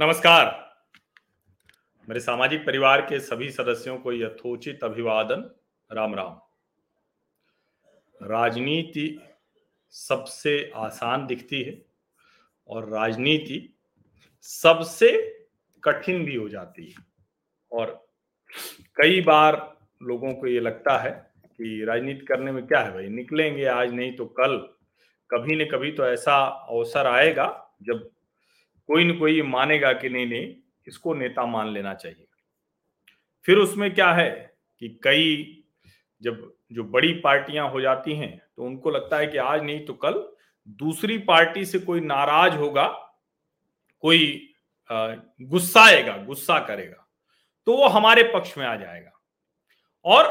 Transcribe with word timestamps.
नमस्कार। 0.00 0.74
मेरे 2.08 2.20
सामाजिक 2.20 2.66
परिवार 2.66 3.00
के 3.00 3.20
सभी 3.20 3.50
सदस्यों 3.50 3.98
को 3.98 4.12
यथोचित 4.12 4.84
अभिवादन। 4.84 5.50
राम 5.92 6.14
राम। 6.14 6.38
राजनीति 8.22 9.20
सबसे 9.90 10.72
आसान 10.76 11.26
दिखती 11.26 11.62
है 11.62 11.82
और 12.68 12.88
राजनीति 12.88 13.78
सबसे 14.40 15.10
कठिन 15.84 16.24
भी 16.24 16.34
हो 16.34 16.48
जाती 16.48 16.84
है। 16.84 17.04
और 17.72 18.08
कई 19.02 19.20
बार 19.20 19.76
लोगों 20.02 20.34
को 20.34 20.46
ये 20.46 20.60
लगता 20.60 20.98
है 20.98 21.32
कि 21.44 21.84
राजनीति 21.84 22.26
करने 22.26 22.52
में 22.52 22.66
क्या 22.66 22.80
है 22.80 22.92
भाई, 22.92 23.08
निकलेंगे 23.08 23.64
आज 23.64 23.92
नहीं 23.92 24.16
तो 24.16 24.26
कल। 24.26 24.56
कभी 25.30 25.56
न 25.56 25.68
कभी 25.68 25.92
तो 25.92 26.06
ऐसा 26.06 26.36
अवसर 26.46 27.06
आएगा 27.06 27.74
जब 27.82 28.10
कोई 28.88 29.04
ना 29.04 29.14
कोई 29.18 29.42
मानेगा 29.44 29.92
कि 29.92 30.08
नहीं 30.08 30.26
नहीं, 30.26 30.54
इसको 30.86 31.14
नेता 31.14 31.44
मान 31.46 31.68
लेना 31.68 31.94
चाहिए। 31.94 32.26
फिर 33.46 33.58
उसमें 33.58 33.94
क्या 33.94 34.12
है 34.12 34.30
कि 34.82 34.88
कई 35.02 35.54
जब 36.22 36.52
जो 36.72 36.84
बड़ी 36.86 37.12
पार्टियाँ 37.20 37.68
हो 37.70 37.80
जाती 37.80 38.14
हैं 38.16 38.36
तो 38.56 38.64
उनको 38.64 38.90
लगता 38.90 39.18
है 39.18 39.26
कि 39.26 39.38
आज 39.38 39.62
नहीं 39.62 39.84
तो 39.86 39.92
कल 39.94 40.22
दूसरी 40.78 41.18
पार्टी 41.20 41.64
से 41.64 41.78
कोई 41.78 42.00
नाराज़ 42.00 42.54
होगा, 42.54 42.86
कोई 44.04 44.54
गुस्सा 44.90 45.82
आएगा, 45.82 46.16
गुस्सा 46.18 46.58
करेगा 46.60 47.06
तो 47.66 47.76
वो 47.76 47.88
हमारे 47.88 48.22
पक्ष 48.34 48.56
में 48.58 48.66
आ 48.66 48.74
जाएगा। 48.76 49.12
और 50.04 50.26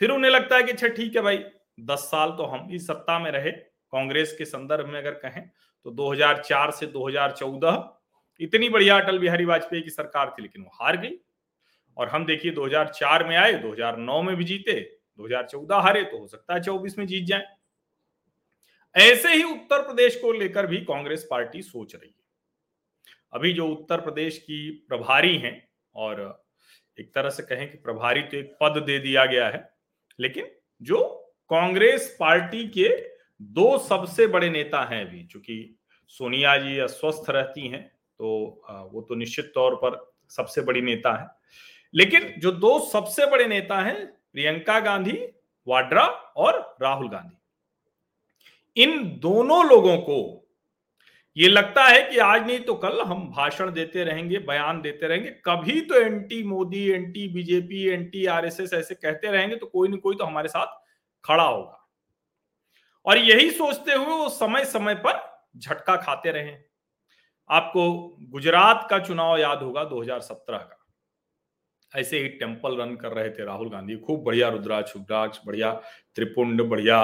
फिर 0.00 0.10
उन्हें 0.10 0.30
लगता 0.30 0.56
है 0.56 0.62
कि 0.62 0.72
अच्छा 0.72 0.88
ठीक 0.88 1.16
है 1.16 1.22
भाई, 1.22 1.38
दस 1.80 2.08
साल 2.10 2.30
तो 2.30 2.44
हम 2.44 2.68
ही 2.70 2.78
सत्ता 2.80 3.18
में 3.18 3.30
रहे, 3.30 3.50
कांग्रेस 3.50 4.34
के 4.38 4.44
संदर्भ 4.44 4.88
में 4.88 4.98
अगर 4.98 5.14
कहें 5.16 5.42
तो 5.84 5.90
2004 5.90 6.70
से 6.70 6.86
2014 6.86 7.82
इतनी 8.40 8.68
बढ़िया 8.68 8.98
अटल 8.98 9.18
बिहारी 9.18 9.44
वाजपेयी 9.44 9.82
की 9.82 9.90
सरकार 9.90 10.30
थी, 10.30 10.42
लेकिन 10.42 10.62
वो 10.62 10.70
हार 10.74 10.96
गई। 10.96 11.16
और 11.96 12.08
हम 12.08 12.24
देखिए 12.26 12.52
2004 12.52 13.24
में 13.24 13.36
आए 13.36 13.52
2009 13.52 14.22
में 14.22 14.34
भी 14.36 14.44
जीते 14.44 14.80
2014 15.18 15.80
हारे 15.80 16.02
तो 16.02 16.18
हो 16.18 16.26
सकता 16.26 16.54
है 16.54 16.60
24 16.60 16.98
में 16.98 17.06
जीत 17.06 17.24
जाए। 17.24 17.46
ऐसे 18.94 19.34
ही 19.34 19.42
उत्तर 19.42 19.82
प्रदेश 19.82 20.16
को 20.16 20.32
लेकर 20.32 20.66
भी 20.66 20.78
कांग्रेस 20.78 21.26
पार्टी 21.30 21.62
सोच 21.62 21.94
रही 21.94 22.08
है। 22.08 22.22
अभी 23.32 23.52
जो 23.52 23.68
उत्तर 23.68 24.00
प्रदेश 24.00 24.38
की 24.38 24.70
प्रभारी 24.88 25.36
हैं, 25.38 25.68
और 25.94 26.44
एक 26.98 27.14
तरह 27.14 27.30
से 27.30 27.42
कहें 27.42 27.70
कि 27.70 27.78
प्रभारी 27.78 28.22
तो 28.22 28.36
एक 28.36 28.56
पद 28.60 28.82
दे 28.82 28.98
दिया 28.98 29.24
गया 29.24 29.48
है, 29.48 29.68
लेकिन 30.18 30.50
जो 30.82 31.02
कांग्रेस 31.50 32.16
पार्टी 32.20 32.66
के 32.68 32.88
दो 33.52 33.76
सबसे 33.80 34.26
बड़े 34.26 34.48
नेता 34.50 34.82
हैं 34.84 35.04
अभी, 35.06 35.22
चूँकि 35.24 35.76
सोनिया 36.08 36.56
जी 36.58 36.78
अस्वस्थ 36.80 37.30
रहती 37.30 37.68
हैं 37.68 37.82
तो 38.20 38.28
वो 38.92 39.00
तो 39.02 39.14
निश्चित 39.14 39.50
तौर 39.54 39.74
पर 39.74 39.96
सबसे 40.30 40.60
बड़ी 40.62 40.80
नेता 40.80 41.12
है। 41.12 41.26
लेकिन 41.94 42.32
जो 42.40 42.52
दो 42.52 42.78
सबसे 42.82 43.26
बड़े 43.26 43.46
नेता 43.46 43.80
हैं, 43.80 44.06
प्रियंका 44.06 44.78
गांधी, 44.80 45.18
वाड्रा 45.66 46.04
और 46.04 46.76
राहुल 46.82 47.08
गांधी, 47.08 47.36
इन 48.76 49.02
दोनों 49.22 49.64
लोगों 49.66 49.96
को 49.98 50.40
ये 51.36 51.48
लगता 51.48 51.84
है 51.84 52.02
कि 52.02 52.18
आज 52.18 52.46
नहीं 52.46 52.58
तो 52.60 52.74
कल 52.74 53.00
हम 53.00 53.28
भाषण 53.30 53.70
देते 53.72 54.04
रहेंगे, 54.04 54.38
बयान 54.38 54.80
देते 54.80 55.06
रहेंगे। 55.06 55.30
कभी 55.44 55.80
तो 55.80 55.94
anti 55.96 56.42
Modi, 56.44 56.88
anti 56.88 57.28
BJP, 57.28 57.84
anti 57.84 58.24
RSS 58.26 58.72
ऐसे 58.74 58.94
कहते 58.94 59.30
रहेंगे 59.30 59.56
तो 59.56 59.66
कोई 59.66 59.88
ना 59.88 59.96
कोई 59.96 60.16
तो 60.16 60.24
हमारे 60.24 60.48
साथ 60.48 60.76
खड़ा 61.24 61.44
होगा। 61.44 61.83
और 63.06 63.18
यही 63.18 63.50
सोचते 63.50 63.92
हुए 63.92 64.06
वो 64.06 64.28
समय 64.28 64.64
समय 64.64 64.94
पर 64.96 65.22
झटका 65.56 65.96
खाते 65.96 66.30
रहे 66.30 66.56
आपको 67.50 67.92
गुजरात 68.30 68.86
का 68.90 68.98
चुनाव 68.98 69.36
याद 69.38 69.62
होगा 69.62 69.84
2017 69.84 70.58
का। 70.58 70.80
ऐसे 71.92 72.18
ही 72.18 72.28
टेंपल 72.28 72.76
रन 72.76 72.94
कर 72.96 73.12
रहे 73.12 73.30
थे 73.30 73.44
राहुल 73.44 73.70
गांधी। 73.70 73.96
खूब 73.96 74.22
बढ़िया 74.24 74.48
रुद्राक्ष 74.48 74.94
रुद्राक्ष 74.96 75.38
बढ़िया 75.46 75.72
त्रिपुंड, 76.16 76.62
बढ़िया 76.62 77.00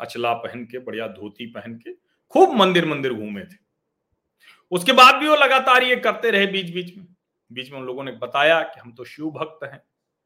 अचला 0.00 0.32
पहन 0.34 0.64
के, 0.64 0.78
बढ़िया 0.78 1.08
धोती 1.08 1.46
पहन 1.46 1.74
के 1.74 1.94
खूब 2.32 2.54
मंदिर 2.56 2.86
मंदिर 2.86 3.14
घूमे 3.14 3.44
थे। 3.44 3.56
उसके 4.72 4.92
बाद 4.92 5.14
भी 5.14 5.28
वो 5.28 5.36
लगातार 5.36 5.82
ये 5.82 5.96
करते 5.96 6.30
रहे 6.30 6.46
बीच 6.46 6.74
बीच 6.74 6.96
में। 6.96 7.06
बीच 7.50 7.70
में 7.72 7.78
उन 7.78 7.86
लोगों 7.86 8.04
ने 8.04 8.12
बताया 8.12 8.60
कि 8.62 8.80
हम 8.80 8.92
तो 8.92 9.04
शिव 9.04 9.30
भक्त 9.30 9.64
हैं। 9.64 9.82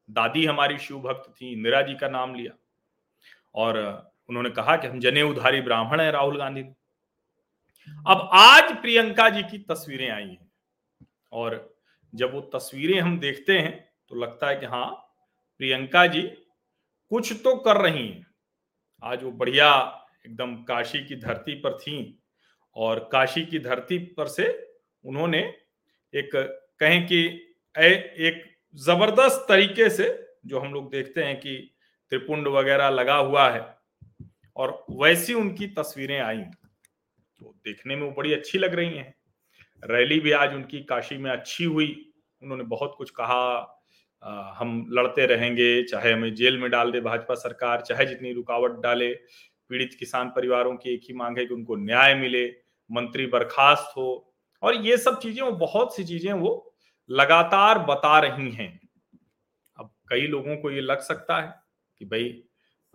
दादी 0.08 0.44
हमारी 0.46 0.78
शिव 0.78 0.98
भक्त 0.98 1.30
थी, 1.30 1.52
इंदिरा 1.52 1.82
जी 1.82 1.94
का 1.94 2.08
नाम 2.08 2.34
लिया। 2.34 2.52
और 3.54 4.12
उन्होंने 4.28 4.50
कहा 4.50 4.76
कि 4.76 4.88
हम 4.88 4.98
जने 5.00 5.22
उधारी 5.22 5.60
ब्राह्मण 5.60 6.00
है 6.00 6.10
राहुल 6.10 6.38
गांधी। 6.38 6.62
अब 8.06 8.28
आज 8.34 8.72
प्रियंका 8.82 9.28
जी 9.30 9.42
की 9.42 9.58
तस्वीरें 9.68 10.08
आई 10.10 10.24
हैं 10.24 10.50
और 11.32 11.76
जब 12.12 12.34
वो 12.34 12.40
तस्वीरें 12.54 13.00
हम 13.00 13.18
देखते 13.18 13.58
हैं 13.58 13.74
तो 14.08 14.16
लगता 14.16 14.48
है 14.48 14.56
कि 14.56 14.66
हाँ 14.66 14.86
प्रियंका 15.60 16.06
जी 16.06 16.22
कुछ 17.10 17.32
तो 17.44 17.54
कर 17.56 17.80
रही 17.82 18.06
हैं। 18.08 18.26
आज 19.02 19.22
वो 19.24 19.30
बढ़िया 19.32 19.68
एकदम 20.26 20.54
काशी 20.64 21.04
की 21.04 21.16
धरती 21.16 21.54
पर 21.60 21.76
थी 21.78 21.96
और 22.76 22.98
काशी 23.12 23.44
की 23.44 23.58
धरती 23.58 23.98
पर 24.16 24.28
से 24.28 24.48
उन्होंने 25.04 25.40
एक 26.14 26.30
कहें 26.80 27.06
कि 27.06 27.24
एक 27.74 28.42
ज़बरदस्त 28.74 29.44
तरीके 29.48 29.88
से 29.90 30.08
जो 30.46 30.60
हम 30.60 30.72
लोग 30.74 30.90
देखते 30.90 31.24
हैं 31.24 31.36
कि 31.40 31.56
त्रिपुंड 32.12 32.48
वगैरह 32.48 32.88
लगा 32.88 33.16
हुआ 33.16 33.48
है 33.50 33.60
और 34.56 34.84
वैसी 34.90 35.34
उनकी 35.34 35.66
तस्वीरें 35.68 36.18
आई। 36.20 36.38
तो 36.38 37.54
देखने 37.64 37.96
में 37.96 38.02
वो 38.02 38.10
बड़ी 38.10 38.32
अच्छी 38.32 38.58
लग 38.58 38.74
रही 38.74 38.96
हैं। 38.96 39.14
रैली 39.82 40.18
भी 40.20 40.32
आज 40.32 40.54
उनकी 40.54 40.82
काशी 40.84 41.16
में 41.16 41.30
अच्छी 41.30 41.64
हुई। 41.64 41.94
उन्होंने 42.42 42.64
बहुत 42.64 42.94
कुछ 42.98 43.10
कहा 43.10 43.72
आ, 44.22 44.52
हम 44.52 44.86
लड़ते 44.90 45.26
रहेंगे 45.26 45.82
चाहे 45.82 46.12
हमें 46.12 46.34
जेल 46.34 46.56
में 46.58 46.70
डाल 46.70 46.90
दे 46.92 47.00
भाजपा 47.00 47.34
सरकार 47.34 47.80
चाहे 47.80 48.06
जितनी 48.06 48.32
रुकावट 48.32 48.80
डाले 48.82 49.12
पीड़ित 49.70 49.96
किसान 49.98 50.28
परिवारों 50.28 50.74
की 50.76 50.94
एक 50.94 51.00
ही 51.08 51.14
मांग 51.14 51.38
है 51.38 51.44
कि 51.46 51.54
उनको 51.54 51.76
न्याय 51.76 52.14
मिले 52.14 52.46
मंत्री 52.90 53.26
बर्खास्त 53.26 53.96
हो। 53.96 54.34
और 54.62 54.76
ये 54.76 54.96
सब 54.96 55.18
चीज़ें 55.20 55.42
वो 55.42 55.50
बहुत 55.52 55.94
सी 55.96 56.04
चीज़ें 56.04 56.32
वो 56.32 56.74
लगातार 57.10 57.78
बता 57.78 58.18
रही 58.18 58.50
हैं। 58.50 58.68
अब 59.78 59.90
कई 60.08 60.26
लोगों 60.26 60.56
को 60.56 60.70
ये 60.70 60.80
लग 60.80 61.00
सकता 61.00 61.40
है 61.40 61.54
कि 62.00 62.04
भाई 62.04 62.32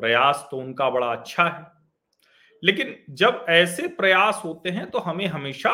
प्रयास 0.01 0.47
तो 0.51 0.57
उनका 0.57 0.89
बड़ा 0.89 1.07
अच्छा 1.07 1.43
है। 1.43 1.65
लेकिन 2.63 2.95
जब 3.09 3.45
ऐसे 3.49 3.87
प्रयास 3.87 4.41
होते 4.45 4.69
हैं 4.69 4.89
तो 4.91 4.99
हमें 4.99 5.25
हमेशा 5.27 5.73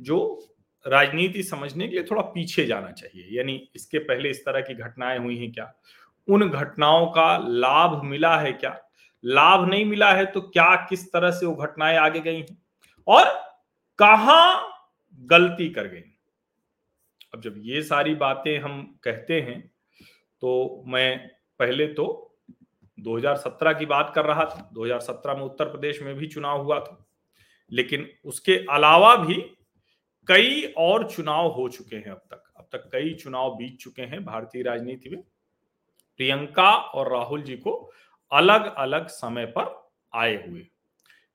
जो 0.00 0.46
राजनीति 0.86 1.42
समझने 1.42 1.88
के 1.88 1.94
लिए 1.94 2.04
थोड़ा 2.04 2.22
पीछे 2.22 2.64
जाना 2.66 2.90
चाहिए। 2.92 3.26
यानी 3.38 3.70
इसके 3.76 3.98
पहले 3.98 4.30
इस 4.30 4.44
तरह 4.44 4.60
की 4.60 4.74
घटनाएँ 4.74 5.18
हुई 5.18 5.36
हैं 5.38 5.52
क्या? 5.52 5.72
उन 6.28 6.48
घटनाओं 6.48 7.06
का 7.06 7.36
लाभ 7.38 8.02
मिला 8.04 8.36
है 8.38 8.52
क्या? 8.52 8.78
लाभ 9.24 9.68
नहीं 9.68 9.84
मिला 9.84 10.12
है 10.12 10.26
तो 10.26 10.40
क्या 10.40 10.74
किस 10.88 11.12
तरह 11.12 11.30
से 11.30 11.46
वो 11.46 11.54
घटनाएँ 11.54 11.96
आगे 11.96 12.20
गई 12.20 12.36
हैं? 12.36 12.58
और 13.06 13.24
कहा 13.98 14.68
गलती 15.18 15.68
कर 15.68 15.86
गई 15.86 16.02
अब 17.34 17.40
जब 17.40 17.54
ये 17.58 17.82
सारी 17.82 18.14
बातें 18.14 18.58
हम 18.58 18.98
कहते 19.04 19.40
हैं 19.40 19.60
तो 20.42 20.84
मैं 20.86 21.18
पहले 21.58 21.86
तो 21.86 22.29
2017 23.00 23.72
की 23.72 23.86
बात 23.86 24.12
कर 24.14 24.24
रहा 24.24 24.44
था 24.44 24.70
2017 24.72 25.34
में 25.34 25.42
उत्तर 25.42 25.64
प्रदेश 25.64 26.02
में 26.02 26.14
भी 26.14 26.26
चुनाव 26.26 26.62
हुआ 26.62 26.80
था। 26.80 27.06
लेकिन 27.72 28.08
उसके 28.24 28.66
अलावा 28.70 29.16
भी 29.16 29.34
कई 30.26 30.74
और 30.76 31.10
चुनाव 31.10 31.48
हो 31.48 31.68
चुके 31.68 31.96
हैं 31.96 32.10
अब 32.10 32.22
तक। 32.30 32.52
अब 32.56 32.68
तक 32.72 32.90
कई 32.92 33.14
चुनाव 33.14 33.56
बीत 33.56 33.78
चुके 33.78 34.02
हैं 34.02 34.24
भारतीय 34.24 34.62
राजनीति 34.62 35.08
में। 35.08 35.22
प्रियंका 36.16 36.72
और 36.72 37.12
राहुल 37.12 37.42
जी 37.42 37.56
को 37.56 37.92
अलग 38.32 38.74
अलग 38.74 39.06
समय 39.06 39.46
पर 39.46 39.90
आए 40.14 40.48
हुए। 40.48 40.66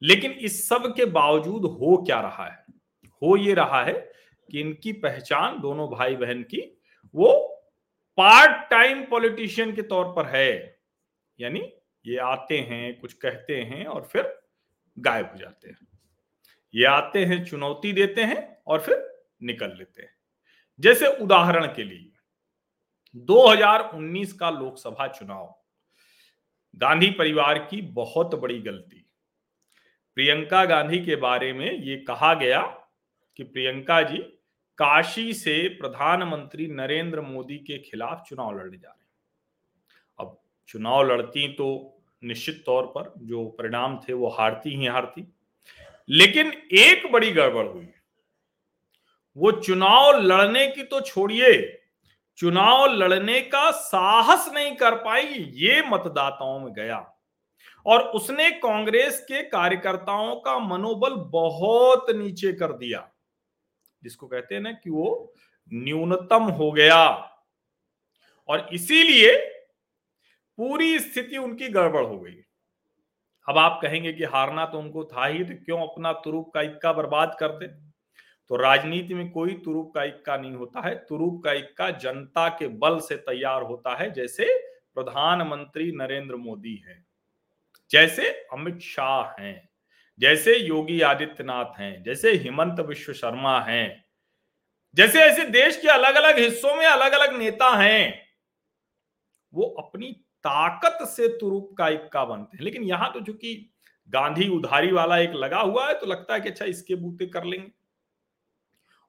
लेकिन 0.03 0.31
इस 0.31 0.69
सब 0.69 0.95
के 0.95 1.05
बावजूद 1.05 1.61
हो 1.61 1.97
क्या 1.97 2.21
रहा 2.21 2.45
है? 2.45 2.65
हो 3.05 3.37
ये 3.37 3.53
रहा 3.53 3.83
है 3.83 3.93
कि 4.51 4.61
इनकी 4.61 4.93
पहचान 4.93 5.59
दोनों 5.59 5.89
भाई 5.89 6.15
बहन 6.15 6.43
की 6.43 6.81
वो 7.15 7.51
पार्ट 8.17 8.69
टाइम 8.69 9.05
पॉलिटिशियन 9.05 9.75
के 9.75 9.81
तौर 9.81 10.05
पर 10.05 10.25
है। 10.25 10.74
यानी 11.39 11.73
ये 12.05 12.17
आते 12.17 12.59
हैं, 12.59 12.99
कुछ 12.99 13.13
कहते 13.13 13.61
हैं 13.61 13.85
और 13.85 14.03
फिर 14.03 14.39
गायब 14.99 15.25
हो 15.25 15.37
जाते 15.37 15.69
हैं। 15.69 15.87
ये 16.75 16.85
आते 16.85 17.25
हैं, 17.25 17.45
चुनौती 17.45 17.93
देते 17.93 18.23
हैं 18.23 18.63
और 18.67 18.81
फिर 18.81 19.25
निकल 19.43 19.77
लेते 19.77 20.01
हैं। 20.01 20.15
जैसे 20.79 21.07
उदाहरण 21.07 21.65
के 21.65 21.83
लिए 21.83 22.11
2019 23.15 24.33
का 24.33 24.49
लोकसभा 24.49 25.07
चुनाव, 25.07 25.61
गांधी 26.75 27.11
परिवार 27.11 27.59
की 27.59 27.81
बहुत 27.81 28.35
बड़ी 28.35 28.59
गलती। 28.59 29.05
प्रियंका 30.15 30.65
गांधी 30.65 31.05
के 31.05 31.15
बारे 31.15 31.53
में 31.53 31.71
ये 31.71 31.97
कहा 31.97 32.33
गया 32.33 32.61
कि 33.37 33.43
प्रियंका 33.43 34.01
जी 34.01 34.17
काशी 34.77 35.33
से 35.33 35.67
प्रधानमंत्री 35.67 36.67
नरेंद्र 36.67 37.21
मोदी 37.21 37.57
के 37.57 37.77
खिलाफ 37.77 38.23
चुनाव 38.29 38.59
लड़ने 38.59 38.77
जा 38.77 38.89
रहे 38.89 38.99
हैं। 38.99 39.04
चुनाव 40.67 41.03
लड़ती 41.03 41.47
तो 41.47 41.97
निश्चित 42.23 42.63
तौर 42.65 42.85
पर 42.85 43.13
जो 43.17 43.45
परिणाम 43.45 43.99
थे 43.99 44.13
वो 44.13 44.27
हारती 44.27 44.69
ही 44.69 44.85
हारती। 44.85 45.33
लेकिन 46.09 46.53
एक 46.71 47.11
बड़ी 47.11 47.31
गड़बड़ 47.31 47.65
हुई। 47.65 47.87
वो 49.37 49.51
चुनाव 49.51 50.19
लड़ने 50.19 50.67
की 50.67 50.83
तो 50.83 51.01
छोड़िए, 51.01 51.81
चुनाव 52.37 52.85
लड़ने 52.85 53.41
का 53.41 53.71
साहस 53.71 54.51
नहीं 54.53 54.75
कर 54.75 54.95
पाई, 54.95 55.23
ये 55.53 55.81
मतदाताओं 55.81 56.59
में 56.59 56.73
गया। 56.73 57.15
और 57.85 58.01
उसने 58.01 58.51
कांग्रेस 58.51 59.19
के 59.19 59.43
कार्यकर्ताओं 59.43 60.35
का 60.35 60.59
मनोबल 60.59 61.15
बहुत 61.15 62.09
नीचे 62.09 62.53
कर 62.53 62.73
दिया। 62.73 63.11
जिसको 64.03 64.27
कहते 64.27 64.55
हैं 64.55 64.61
ना 64.61 64.71
कि 64.71 64.89
वो 64.89 65.33
न्यूनतम 65.73 66.43
हो 66.43 66.71
गया। 66.71 67.31
और 68.47 68.69
इसीलिए 68.73 69.54
पूरी 70.57 70.99
स्थिति 70.99 71.37
उनकी 71.37 71.67
गड़बड़ 71.67 72.05
हो 72.05 72.19
गई। 72.19 72.35
अब 73.47 73.57
आप 73.57 73.79
कहेंगे 73.81 74.13
कि 74.13 74.23
हारना 74.23 74.65
तो 74.65 74.79
उनको 74.79 75.03
था 75.03 75.25
ही 75.25 75.43
तो 75.43 75.55
क्यों 75.65 75.79
अपना 75.79 76.11
तुरुप 76.13 76.51
का 76.53 76.61
इक्का 76.61 76.93
बर्बाद 76.93 77.35
करते? 77.39 77.67
तो 78.51 78.55
राजनीति 78.55 79.13
में 79.13 79.29
कोई 79.31 79.53
तुरुप 79.55 79.91
का 79.95 80.03
इक्का 80.03 80.37
नहीं 80.37 80.53
होता 80.53 80.87
है। 80.87 80.95
तुरुप 80.95 81.41
का 81.43 81.53
इक्का 81.53 81.89
जनता 81.89 82.47
के 82.49 82.67
बल 82.67 82.99
से 82.99 83.15
तैयार 83.15 83.61
होता 83.61 83.95
है, 83.95 84.11
जैसे 84.13 84.45
प्रधानमंत्री 84.95 85.91
नरेंद्र 85.91 86.35
मोदी 86.35 86.75
है, 86.87 87.03
जैसे 87.91 88.29
अमित 88.53 88.79
शाह 88.79 89.41
हैं, 89.41 89.69
जैसे 90.19 90.55
योगी 90.57 91.01
आदित्यनाथ 91.01 91.79
हैं, 91.79 92.03
जैसे 92.03 92.31
हिमंत 92.33 92.79
विश्व 92.79 93.13
शर्मा 93.13 93.59
हैं, 93.61 94.05
जैसे 94.93 95.19
ऐसे 95.19 95.45
देश 95.45 95.81
के 95.81 95.87
अलग 95.87 96.15
अलग 96.15 96.39
हिस्सों 96.39 96.75
में 96.75 96.85
अलग 96.85 97.11
अलग 97.11 97.37
नेता 97.37 97.69
हैं, 97.77 98.21
वो 99.53 99.65
अपनी 99.79 100.15
ताकत 100.45 101.05
से 101.07 101.27
तुरुप 101.37 101.73
का 101.77 101.87
इक्का 101.89 102.23
बनते 102.25 102.57
हैं। 102.57 102.63
लेकिन 102.63 102.83
यहाँ 102.83 103.11
तो 103.13 103.19
चूँकि 103.21 103.53
गांधी 104.09 104.47
उधारी 104.49 104.91
वाला 104.91 105.17
एक 105.17 105.33
लगा 105.33 105.59
हुआ 105.59 105.87
है 105.87 105.93
तो 105.93 106.05
लगता 106.05 106.33
है 106.33 106.41
कि 106.41 106.49
अच्छा 106.49 106.65
इसके 106.65 106.95
बूते 106.95 107.25
कर 107.25 107.43
लेंगे। 107.43 107.71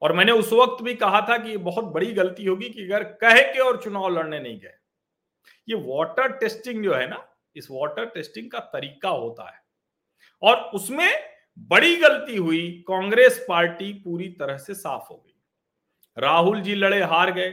और 0.02 0.12
मैंने 0.12 0.32
उस 0.32 0.52
वक्त 0.52 0.82
भी 0.84 0.94
कहा 0.94 1.20
था 1.20 1.36
कि 1.38 1.50
ये 1.50 1.56
बहुत 1.56 1.84
बड़ी 1.84 2.12
गलती 2.12 2.44
होगी 2.44 2.68
कि 2.68 2.84
अगर 2.84 3.04
कह 3.20 3.40
के 3.42 3.58
और 3.58 3.80
चुनाव 3.82 4.08
लड़ने 4.08 4.40
नहीं 4.40 4.58
गए, 4.60 4.74
ये 5.68 5.74
वाटर 5.86 6.32
टेस्टिंग 6.32 6.82
जो 6.84 6.94
है 6.94 7.06
ना, 7.10 7.24
इस 7.56 7.68
वाटर 7.70 8.06
टेस्टिंग 8.06 8.50
का 8.50 8.58
तरीका 8.72 9.08
होता 9.08 9.50
है। 9.50 9.60
और 10.42 10.56
उसमें 10.74 11.10
बड़ी 11.58 11.96
गलती 11.96 12.36
हुई, 12.36 12.68
कांग्रेस 12.88 13.44
पार्टी 13.48 13.92
पूरी 13.94 14.28
तरह 14.30 14.56
से 14.56 14.74
साफ़ 14.74 15.06
हो 15.10 15.16
गई। 15.16 15.32
राहुल 16.16 16.60
जी 16.60 16.74
लड़े 16.74 17.02
हार 17.02 17.30
गए। 17.30 17.50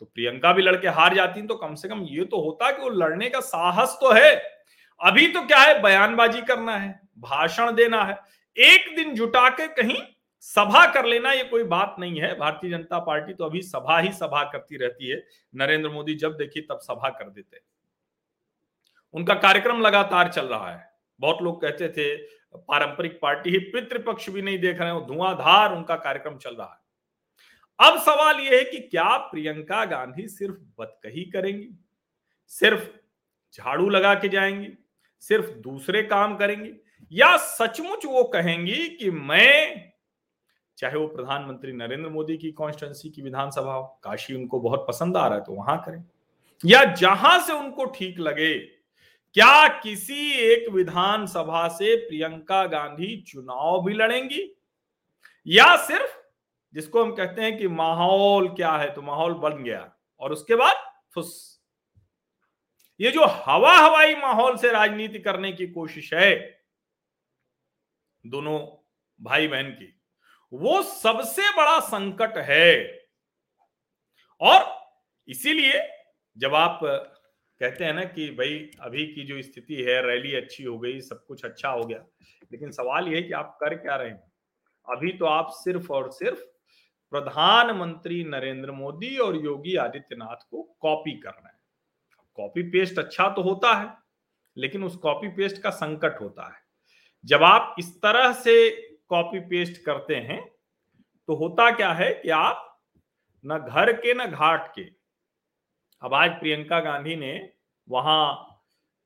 तो 0.00 0.06
प्रियंका 0.06 0.52
भी 0.52 0.62
लड़के 0.62 0.88
हार 0.90 1.14
जाती 1.14 1.42
तो 1.42 1.54
कम 1.56 1.74
से 1.74 1.88
कम 1.88 2.02
ये 2.02 2.24
तो 2.24 2.40
होता 2.40 2.70
कि 2.70 2.82
वो 2.82 2.88
लड़ने 2.90 3.28
का 3.30 3.40
साहस 3.42 3.96
तो 4.00 4.12
है। 4.12 4.34
अभी 5.00 5.26
तो 5.28 5.42
क्या 5.42 5.58
है, 5.58 5.80
बयानबाजी 5.82 6.40
करना 6.42 6.76
है, 6.76 7.00
भाषण 7.18 7.74
देना 7.74 8.02
है, 8.02 8.18
एक 8.56 8.94
दिन 8.96 9.14
जुटा 9.14 9.48
के 9.50 9.66
कहीं 9.74 9.96
सभा 10.44 10.84
कर 10.92 11.04
लेना, 11.04 11.32
ये 11.32 11.44
कोई 11.44 11.62
बात 11.64 11.96
नहीं 11.98 12.20
है। 12.20 12.34
भारतीय 12.38 12.70
जनता 12.70 12.98
पार्टी 13.00 13.34
तो 13.34 13.44
अभी 13.44 13.62
सभा 13.62 13.98
ही 13.98 14.12
सभा 14.14 14.42
करती 14.44 14.76
रहती 14.76 15.08
है। 15.08 15.22
नरेंद्र 15.54 15.90
मोदी 15.90 16.14
जब 16.14 16.36
देखी 16.36 16.60
तब 16.60 16.78
सभा 16.82 17.08
कर 17.10 17.30
देते 17.30 17.60
उनका 19.14 19.34
कार्यक्रम 19.36 19.80
लगातार 19.80 20.28
चल 20.28 20.46
रहा 20.46 20.70
है। 20.70 20.88
बहुत 21.20 21.42
लोग 21.42 21.60
कहते 21.62 21.88
थे, 21.88 22.16
पारंपरिक 22.58 23.18
पार्टी 23.22 23.50
ही 23.50 23.58
पितृपक्ष 23.66 24.28
भी 24.30 24.42
नहीं 24.42 24.58
देख 24.58 24.80
रहे 24.80 24.90
हो 24.90 25.00
धुआंधार 25.08 25.72
उनका 25.72 25.96
कार्यक्रम 25.96 26.36
चल 26.36 26.54
रहा 26.54 26.66
है। 26.68 26.84
अब 27.80 27.98
सवाल 27.98 28.40
यह 28.40 28.56
है 28.56 28.64
कि 28.64 28.78
क्या 28.78 29.16
प्रियंका 29.16 29.84
गांधी 29.84 30.28
सिर्फ़ 30.28 30.54
बदकही 30.54 31.24
करेंगी? 31.24 31.68
सिर्फ़ 32.48 32.88
झाड़ू 33.54 33.88
लगा 33.88 34.14
के 34.14 34.28
जाएँगी? 34.28 34.68
सिर्फ़ 35.20 35.50
दूसरे 35.50 36.02
काम 36.02 36.36
करेंगी? 36.36 36.72
या 37.12 37.36
सचमुच 37.36 38.06
वो 38.06 38.24
कहेंगी 38.24 38.88
कि 38.88 39.10
मैं, 39.10 39.92
चाहे 40.78 40.96
वो 40.96 41.06
प्रधानमंत्री 41.06 41.72
नरेंद्र 41.72 42.08
मोदी 42.10 42.36
की 42.36 42.52
कॉन्स्टिट्यूंसी 42.52 43.10
की 43.10 43.22
विधानसभा 43.22 43.72
हो, 43.72 44.00
काशी 44.02 44.34
उनको 44.34 44.60
बहुत 44.60 44.84
पसंद 44.88 45.16
आ 45.16 45.26
रहा 45.26 45.38
है 45.38 45.44
तो 45.44 45.52
वहाँ 45.52 45.82
करें। 45.86 46.04
या 46.64 46.84
जहाँ 46.84 47.42
से 47.42 47.52
उनको 47.52 47.84
ठीक 47.84 48.18
लगे, 48.18 48.58
क्या 49.34 49.68
किसी 49.68 50.32
एक 50.32 50.68
विधानसभा 50.68 51.68
से 51.68 51.96
प्रियंका 51.96 52.66
गांधी 52.66 53.24
चुनाव 53.28 53.84
भी 53.84 53.94
लड़ेंगी? 53.94 54.56
या 55.46 55.76
सिर्फ़ 55.76 56.25
जिसको 56.76 57.04
हम 57.04 57.14
कहते 57.14 57.42
हैं 57.42 57.58
कि 57.58 57.68
माहौल 57.68 58.48
क्या 58.48 58.72
है 58.72 58.94
तो 58.94 59.02
माहौल 59.02 59.34
बन 59.34 59.62
गया। 59.64 59.96
और 60.20 60.32
उसके 60.32 60.54
बाद 60.54 60.76
फुस। 61.14 61.62
ये 63.00 63.10
जो 63.10 63.24
हवा 63.24 63.72
हवाई 63.72 64.14
माहौल 64.14 64.56
से 64.56 64.70
राजनीति 64.70 65.18
करने 65.18 65.52
की 65.52 65.66
कोशिश 65.66 66.14
है, 66.14 66.60
दोनों 68.26 68.58
भाई 69.20 69.48
बहन 69.48 69.70
की, 69.70 70.02
वो 70.52 70.82
सबसे 70.82 71.50
बड़ा 71.50 71.80
संकट 71.80 72.36
है। 72.38 72.74
और 74.40 74.90
इसीलिए 75.28 75.80
जब 76.38 76.54
आप 76.54 76.80
कहते 77.60 77.84
हैं 77.84 77.92
ना 77.92 78.04
कि 78.04 78.30
भाई, 78.30 78.70
अभी 78.80 79.06
की 79.06 79.24
जो 79.24 79.42
स्थिति 79.42 79.74
है, 79.74 80.06
रैली 80.06 80.34
अच्छी 80.34 80.64
हो 80.64 80.78
गई, 80.78 81.00
सब 81.00 81.24
कुछ 81.26 81.44
अच्छा 81.44 81.68
हो 81.68 81.84
गया, 81.84 81.98
लेकिन 82.52 82.70
सवाल 82.70 83.08
यह 83.08 83.16
है 83.16 83.22
कि 83.22 83.32
आप 83.32 83.56
कर 83.60 83.74
क्या 83.74 83.96
रहे 83.96 84.10
हैं? 84.10 84.32
अभी 84.88 85.12
तो 85.12 85.26
आप 85.26 85.48
सिर्फ़ 85.50 85.92
और 85.92 86.10
सिर्फ़ 86.10 86.55
प्रधानमंत्री 87.12 88.22
नरेंद्र 88.24 88.72
मोदी 88.72 89.16
और 89.18 89.36
योगी 89.36 89.76
आदित्यनाथ 89.76 90.36
को 90.50 90.62
कॉपी 90.80 91.12
करना 91.12 91.48
है। 91.48 91.58
कॉपी 92.38 92.62
पेस्ट 92.70 92.98
अच्छा 92.98 93.28
तो 93.28 93.42
होता 93.42 93.74
है, 93.74 93.92
लेकिन 94.56 94.84
उस 94.84 94.96
कॉपी 94.96 95.28
पेस्ट 95.28 95.62
का 95.62 95.70
संकट 95.72 96.20
होता 96.20 96.46
है। 96.46 96.60
जब 97.24 97.42
आप 97.42 97.74
इस 97.78 97.94
तरह 98.02 98.32
से 98.34 98.70
कॉपी 99.10 99.40
पेस्ट 99.40 99.84
करते 99.84 100.14
हैं 100.16 100.40
तो 101.28 101.34
होता 101.34 101.70
क्या 101.70 101.92
है 101.92 102.12
कि 102.14 102.30
आप 102.30 102.62
न 103.44 103.58
घर 103.58 103.92
के 103.92 104.14
न 104.14 104.26
घाट 104.26 104.68
के, 104.74 104.82
अब 106.02 106.14
आज 106.14 106.30
प्रियंका 106.30 106.80
गांधी 106.80 107.16
ने 107.16 107.32
वहाँ 107.88 108.52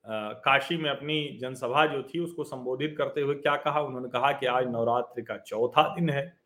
काशी 0.04 0.76
में 0.76 0.88
अपनी 0.90 1.38
जनसभा 1.40 1.84
जो 1.86 2.02
थी, 2.04 2.18
उसको 2.18 2.44
संबोधित 2.44 2.94
करते 2.98 3.20
हुए 3.20 3.34
क्या 3.34 3.56
कहा? 3.56 3.80
उन्होंने 3.80 4.08
कहा 4.08 4.32
कि 4.32 4.46
आज 4.46 4.66
नवरात्रि 4.66 5.22
का 5.22 5.36
चौथा 5.38 5.82
दिन 5.94 6.10
है। 6.10 6.39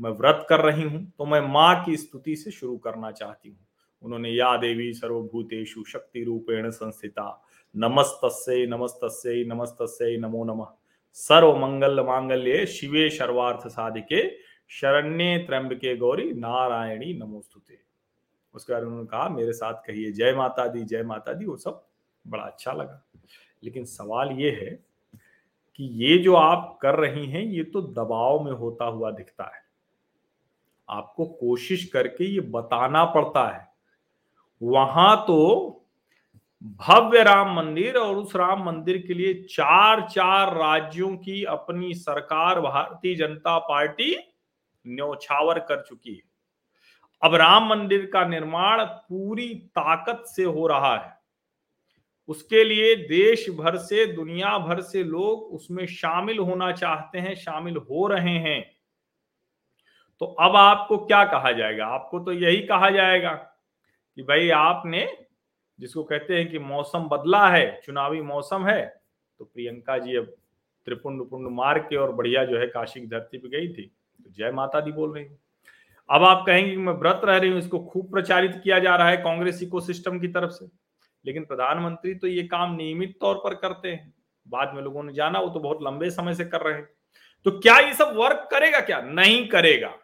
मैं 0.00 0.10
व्रत 0.10 0.46
कर 0.48 0.60
रही 0.60 0.82
हूँ 0.82 1.12
तो 1.18 1.26
मैं 1.26 1.40
माँ 1.40 1.84
की 1.84 1.96
स्तुति 1.96 2.36
से 2.36 2.50
शुरू 2.50 2.76
करना 2.76 3.10
चाहती 3.10 3.48
हूँ। 3.48 3.58
उन्होंने 4.02 4.30
या 4.30 4.56
देवी 4.56 4.92
सर्वभूतेषु 4.92 5.84
शक्ति 5.84 6.24
रूपेण 6.24 6.70
संस्थिता। 6.70 7.44
नमस्तस्य 7.76 8.66
नमस्तस्य 8.66 9.44
नमस्तस्य, 9.48 10.16
नमो 10.16 10.44
नमः। 10.44 10.66
सर्व 11.12 11.56
मंगल 11.56 12.00
मांगल्य 12.00 12.66
शिवे 12.66 13.10
सर्वार्थ 13.10 13.68
साधिके, 13.68 14.30
शरण्ये 14.68 15.38
त्र्यंबके 15.38 15.96
गौरी 15.96 16.32
नारायणी 16.32 17.14
नमोस्तुते। 17.14 17.78
उसके 18.54 18.72
बाद 18.72 18.82
उन्होंने 18.82 19.06
कहा, 19.06 19.28
मेरे 19.28 19.52
साथ 19.52 19.74
कहिए, 19.74 20.12
जय 20.12 20.34
माता 20.34 20.66
दी, 20.66 20.84
जय 20.84 21.02
माता 21.02 21.32
दी, 21.32 21.44
वो 21.44 21.56
सब 21.56 21.86
बड़ा 22.26 22.42
अच्छा 22.42 22.72
लगा। 22.72 23.04
लेकिन 23.64 23.84
सवाल 23.84 24.30
ये 24.30 24.50
है 24.50 24.84
कि 25.76 25.84
ये 25.84 26.18
जो 26.18 26.34
आप 26.34 26.78
कर 26.82 26.94
रही 26.94 27.26
हैं, 27.26 27.42
ये 27.42 27.64
तो 27.64 27.82
दबाव 27.82 28.44
में 28.44 28.52
होता 28.52 28.84
हुआ 28.84 29.10
दिखता 29.10 29.44
है। 29.44 29.67
आपको 30.90 31.24
कोशिश 31.26 31.84
करके 31.84 32.24
ये 32.24 32.40
बताना 32.40 33.04
पड़ता 33.04 33.48
है। 33.48 33.66
वहाँ 34.62 35.16
तो 35.26 35.74
भव्य 36.62 37.22
राम 37.22 37.54
मंदिर 37.56 37.96
और 37.96 38.16
उस 38.16 38.36
राम 38.36 38.64
मंदिर 38.66 38.98
के 38.98 39.14
लिए 39.14 39.34
चार 39.34 40.00
चार 40.08 40.54
राज्यों 40.54 41.16
की 41.16 41.44
अपनी 41.44 41.94
सरकार, 41.94 42.60
भारतीय 42.60 43.14
जनता 43.14 43.58
पार्टी 43.58 44.16
न्यौछावर 44.86 45.58
कर 45.58 45.82
चुकी 45.82 46.14
है। 46.14 46.22
अब 47.22 47.34
राम 47.34 47.68
मंदिर 47.68 48.10
का 48.12 48.24
निर्माण 48.24 48.84
पूरी 48.84 49.54
ताकत 49.54 50.24
से 50.26 50.44
हो 50.44 50.66
रहा 50.66 50.96
है। 50.96 51.16
उसके 52.28 52.64
लिए 52.64 52.94
देश 52.96 53.50
भर 53.50 53.76
से 53.76 54.06
दुनिया 54.06 54.58
भर 54.58 54.80
से 54.80 55.04
लोग 55.04 55.42
उसमें 55.42 55.86
शामिल 55.86 56.38
होना 56.38 56.72
चाहते 56.72 57.18
हैं, 57.18 57.34
शामिल 57.34 57.76
हो 57.76 58.06
रहे 58.06 58.38
हैं। 58.38 58.77
तो 60.20 60.26
अब 60.26 60.56
आपको 60.56 60.96
क्या 60.98 61.24
कहा 61.26 61.52
जाएगा? 61.52 61.86
आपको 61.86 62.18
तो 62.20 62.32
यही 62.32 62.62
कहा 62.62 62.90
जाएगा 62.90 63.32
कि 63.32 64.22
भाई 64.22 64.48
आपने 64.50 65.06
जिसको 65.78 66.02
कहते 66.04 66.36
हैं 66.36 66.50
कि 66.50 66.58
मौसम 66.58 67.08
बदला 67.08 67.48
है, 67.48 67.80
चुनावी 67.84 68.20
मौसम 68.22 68.66
है 68.66 68.84
तो 69.40 69.44
प्रियंका 69.44 69.98
जी 69.98 70.16
अब 70.16 70.32
त्रिपुंड 70.86 71.28
पुंड 71.30 71.48
मार 71.50 71.78
के 71.80 71.96
और 71.96 72.12
बढ़िया 72.12 72.44
जो 72.44 72.58
है 72.58 72.66
काशी 72.66 73.00
की 73.00 73.06
धरती 73.06 73.38
पे 73.38 73.48
गई 73.48 73.68
थी। 73.68 73.82
तो 74.20 74.30
जय 74.30 74.50
माता 74.52 74.80
दी 74.80 74.92
बोल 74.92 75.14
रही 75.14 75.26
अब 76.08 76.22
आप 76.24 76.44
कहेंगे 76.46 76.70
कि 76.70 76.76
मैं 76.76 76.92
व्रत 76.94 77.20
रह 77.24 77.36
रही 77.36 77.50
हूँ, 77.50 77.58
इसको 77.58 77.78
खूब 77.80 78.10
प्रचारित 78.10 78.60
किया 78.64 78.78
जा 78.78 78.94
रहा 78.96 79.08
है 79.08 79.16
कांग्रेस 79.16 79.62
इको 79.62 79.80
सिस्टम 79.80 80.18
की 80.20 80.28
तरफ़ 80.28 80.50
से। 80.50 80.66
लेकिन 81.24 81.44
प्रधानमंत्री 81.44 82.14
तो 82.14 82.26
ये 82.26 82.42
काम 82.44 82.74
नियमित 82.76 83.16
तौर 83.20 83.34
पर 83.36 83.54
करते 83.56 83.88
हैं। 83.88 84.12
बाद 84.46 84.72
में 84.74 84.82
लोगों 84.82 85.02
ने 85.02 85.12
जाना, 85.12 85.38
वो 85.40 85.48
तो 85.48 85.60
बहुत 85.60 85.78
लंबे 85.82 86.10
समय 86.10 86.34
से 86.34 86.44
कर 86.44 86.60
रहे 86.60 86.74
हैं। 86.74 86.88
तो 87.46 87.50
क्या 87.50 87.78
ये 87.78 87.92
सब 87.94 88.12
वर्क 88.16 88.48
करेगा 88.50 88.80
क्या? 88.80 89.00
नहीं 89.00 89.46
करेगा। 89.48 89.94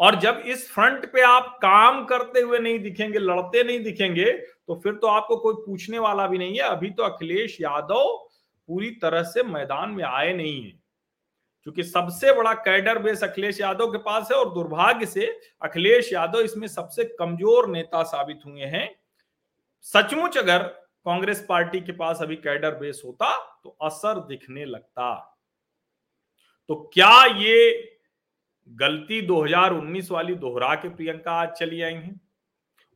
और 0.00 0.14
जब 0.20 0.42
इस 0.46 0.68
फ्रंट 0.70 1.04
पे 1.12 1.22
आप 1.22 1.58
काम 1.62 2.04
करते 2.04 2.40
हुए 2.40 2.58
नहीं 2.58 2.78
दिखेंगे, 2.78 3.18
लड़ते 3.18 3.62
नहीं 3.64 3.80
दिखेंगे 3.80 4.30
तो 4.32 4.74
फिर 4.74 4.92
तो 4.94 5.06
आपको 5.08 5.36
कोई 5.36 5.54
पूछने 5.66 5.98
वाला 5.98 6.26
भी 6.26 6.38
नहीं 6.38 6.56
है। 6.56 6.64
अभी 6.64 6.90
तो 6.90 7.02
अखिलेश 7.04 7.60
यादव 7.60 8.16
पूरी 8.68 8.90
तरह 9.02 9.22
से 9.24 9.42
मैदान 9.44 9.90
में 9.90 10.04
आए 10.04 10.32
नहीं 10.32 10.62
है। 10.62 10.78
क्योंकि 11.66 11.82
सबसे 11.84 12.32
बड़ा 12.32 12.52
कैडर 12.56 12.98
बेस 12.98 13.22
अखिलेश 13.24 13.60
यादव 13.60 13.90
के 13.92 13.98
पास 14.00 14.28
है 14.32 14.36
और 14.38 14.52
दुर्भाग्य 14.54 15.06
से 15.06 15.26
अखिलेश 15.62 16.12
यादव 16.12 16.40
इसमें 16.40 16.66
सबसे 16.68 17.04
कमज़ोर 17.18 17.68
नेता 17.68 18.02
साबित 18.04 18.40
हुए 18.46 18.64
हैं। 18.66 18.88
सचमुच 19.84 20.38
अगर 20.38 20.62
कांग्रेस 21.06 21.44
पार्टी 21.48 21.80
के 21.80 21.92
पास 21.94 22.18
अभी 22.22 22.36
कैडर 22.38 22.74
बेस 22.76 23.02
होता 23.04 23.36
तो 23.64 23.76
असर 23.82 24.20
दिखने 24.26 24.64
लगता। 24.64 25.14
तो 26.68 26.74
क्या 26.94 27.24
ये 27.36 27.70
गलती 28.68 29.20
2019 29.22 30.10
वाली 30.10 30.34
दोहरा 30.36 30.74
के 30.74 30.88
प्रियंका 30.88 31.32
आज 31.32 31.48
चली 31.50 31.80
आई 31.82 31.94
हैं। 31.94 32.20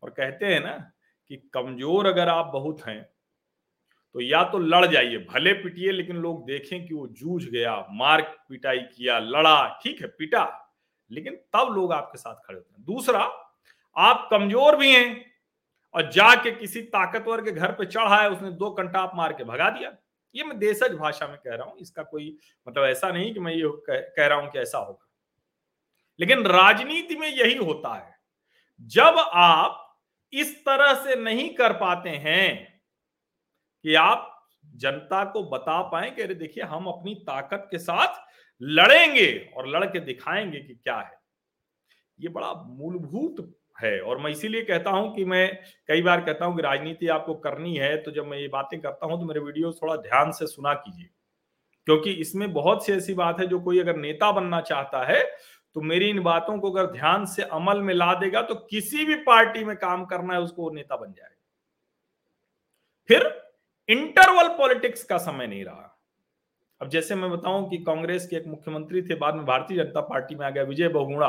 और 0.02 0.10
कहते 0.10 0.46
हैं 0.46 0.60
ना 0.60 0.72
कि 1.30 1.36
कमज़ोर 1.54 2.06
अगर 2.06 2.28
आप 2.28 2.50
बहुत 2.52 2.80
हैं 2.86 3.02
तो 4.14 4.20
या 4.20 4.42
तो 4.44 4.58
लड़ 4.58 4.86
जाइए, 4.86 5.18
भले 5.20 5.52
पिटिए, 5.52 5.92
लेकिन 5.92 6.16
लोग 6.16 6.44
देखें 6.46 6.86
कि 6.86 6.94
वो 6.94 7.06
जूझ 7.08 7.44
गया, 7.44 7.74
मार 7.90 8.22
पिटाई 8.48 8.78
किया, 8.78 9.18
लड़ा, 9.18 9.80
ठीक 9.82 10.00
है, 10.00 10.06
पिटा, 10.08 10.44
लेकिन 11.10 11.36
तब 11.52 11.72
लोग 11.74 11.92
आपके 11.92 12.18
साथ 12.18 12.34
खड़े 12.36 12.56
होते 12.56 12.74
हैं। 12.74 12.84
दूसरा, 12.84 13.20
आप 13.96 14.28
कमज़ोर 14.30 14.76
भी 14.76 14.90
हैं 14.90 15.24
और 15.94 16.10
जाके 16.10 16.50
किसी 16.50 16.82
ताकतवर 16.84 17.42
के 17.44 17.52
घर 17.52 17.72
पे 17.72 17.86
चढ़ा 17.86 18.16
है, 18.16 18.30
उसने 18.30 18.50
दो 18.52 18.70
कंटाप 18.72 19.12
मार 19.14 19.32
के 19.32 19.44
भगा 19.44 19.70
दिया। 19.70 19.96
ये 20.34 20.44
मैं 20.44 20.58
देशज 20.58 20.94
भाषा 20.94 21.28
में 21.28 21.36
कह 21.36 21.54
रहा 21.54 21.66
हूँ, 21.66 21.76
इसका 21.78 22.02
कोई 22.02 22.36
मतलब 22.66 22.84
ऐसा 22.84 23.10
नहीं 23.10 23.32
कि 23.34 23.40
मैं 23.40 23.54
ये 23.54 23.70
कह 23.88 24.26
रहा 24.26 24.38
हूँ 24.38 24.50
कि 24.50 24.58
ऐसा 24.58 24.78
होगा। 24.78 25.06
लेकिन 26.18 26.44
राजनीति 26.46 27.16
में 27.16 27.28
यही 27.28 27.56
होता 27.56 27.94
है। 27.94 28.14
जब 28.90 29.16
आप 29.34 29.80
इस 30.32 30.54
तरह 30.58 30.94
से 30.94 31.16
नहीं 31.16 31.48
कर 31.54 31.72
पाते 31.72 32.10
हैं 32.10 32.80
कि 33.84 33.94
आप 33.94 34.30
जनता 34.64 35.24
को 35.24 35.42
बता 35.42 35.80
पाए 35.82 36.10
कि 36.10 36.22
अरे 36.22 36.34
देखिए, 36.34 36.64
हम 36.64 36.86
अपनी 36.86 37.14
ताकत 37.14 37.68
के 37.70 37.78
साथ 37.78 38.22
लड़ेंगे 38.60 39.52
और 39.56 39.68
लड़के 39.68 40.00
दिखाएँगे 40.00 40.60
कि 40.60 40.74
क्या 40.74 40.96
है। 40.96 41.18
ये 42.18 42.28
बड़ा 42.28 42.52
मूलभूत 42.54 43.36
है 43.82 44.00
और 44.00 44.18
मैं 44.18 44.30
इसीलिए 44.30 44.62
कहता 44.62 44.90
हूँ 44.90 45.14
कि 45.14 45.24
मैं 45.24 45.46
कई 45.88 46.02
बार 46.02 46.20
कहता 46.20 46.44
हूँ 46.44 46.56
कि 46.56 46.62
राजनीति 46.62 47.08
आपको 47.08 47.34
करनी 47.36 47.74
है 47.76 47.96
तो 48.02 48.10
जब 48.10 48.26
मैं 48.26 48.38
ये 48.38 48.48
बातें 48.48 48.80
करता 48.80 49.06
हूँ 49.06 49.18
तो 49.20 49.26
मेरे 49.26 49.40
वीडियो 49.40 49.72
थोड़ा 49.72 49.96
ध्यान 49.96 50.32
से 50.32 50.46
सुना 50.46 50.74
कीजिए। 50.74 51.08
क्योंकि 51.86 52.10
इसमें 52.12 52.52
बहुत 52.52 52.86
सी 52.86 52.92
ऐसी 52.92 53.14
बात 53.14 53.40
है 53.40 53.46
जो 53.46 53.60
कोई 53.60 53.80
अगर 53.80 53.96
नेता 53.96 54.30
बनना 54.32 54.60
चाहता 54.60 55.04
है 55.04 55.22
तो 55.76 55.80
मेरी 55.80 56.08
इन 56.10 56.20
बातों 56.22 56.58
को 56.58 56.70
अगर 56.70 56.90
ध्यान 56.92 57.24
से 57.26 57.42
अमल 57.42 57.80
में 57.82 57.94
ला 57.94 58.12
देगा 58.14 58.42
तो 58.42 58.54
किसी 58.70 59.04
भी 59.04 59.14
पार्टी 59.22 59.64
में 59.64 59.76
काम 59.76 60.04
करना 60.04 60.34
है, 60.34 60.40
उसको 60.40 60.70
नेता 60.70 60.96
बन 60.96 61.12
जाएगा। 61.12 61.30
फिर 63.10 63.22
इंटरवल 63.88 64.48
पॉलिटिक्स 64.48 65.04
का 65.04 65.18
समय 65.18 65.46
नहीं 65.46 65.64
रहा। 65.64 65.90
अब 66.80 66.88
जैसे 66.88 67.14
मैं 67.14 67.30
बताऊँ 67.30 67.68
कि 67.70 67.78
कांग्रेस 67.78 68.26
के 68.26 68.36
एक 68.36 68.46
मुख्यमंत्री 68.46 69.02
थे, 69.02 69.14
बाद 69.14 69.34
में 69.34 69.44
भारतीय 69.46 69.76
जनता 69.76 70.00
पार्टी 70.02 70.34
में 70.34 70.46
आ 70.46 70.50
गया 70.50 70.62
विजय 70.62 70.88
बहुगुणा, 70.88 71.28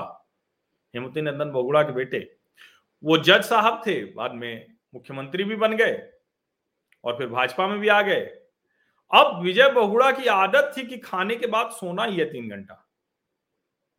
हेमंती 0.94 1.22
नंदन 1.22 1.52
बहुगुणा 1.52 1.82
के 1.84 1.92
बेटे। 1.92 2.20
वो 3.04 3.18
जज 3.18 3.44
साहब 3.44 3.82
थे, 3.88 4.04
बाद 4.06 4.34
में 4.34 4.68
मुख्यमंत्री 4.94 5.44
भी 5.44 5.56
बन 5.56 5.76
गए 5.78 6.00
और 7.04 7.18
फिर 7.18 7.28
भाजपा 7.28 7.68
में 7.68 7.80
भी 7.80 7.88
आ 7.88 8.02
गए। 8.02 8.22
अब 9.12 9.42
विजय 9.44 9.70
बहुड़ा 9.72 10.12
की 10.12 10.28
आदत 10.28 10.74
थी 10.78 10.86
कि 10.88 10.98
खाने 10.98 11.36
के 11.36 11.48
बाद 11.48 11.72
सोना 11.72 12.04
ही 12.04 12.18
है 12.18 12.26
तीन 12.26 12.50
घंटा। 12.50 12.85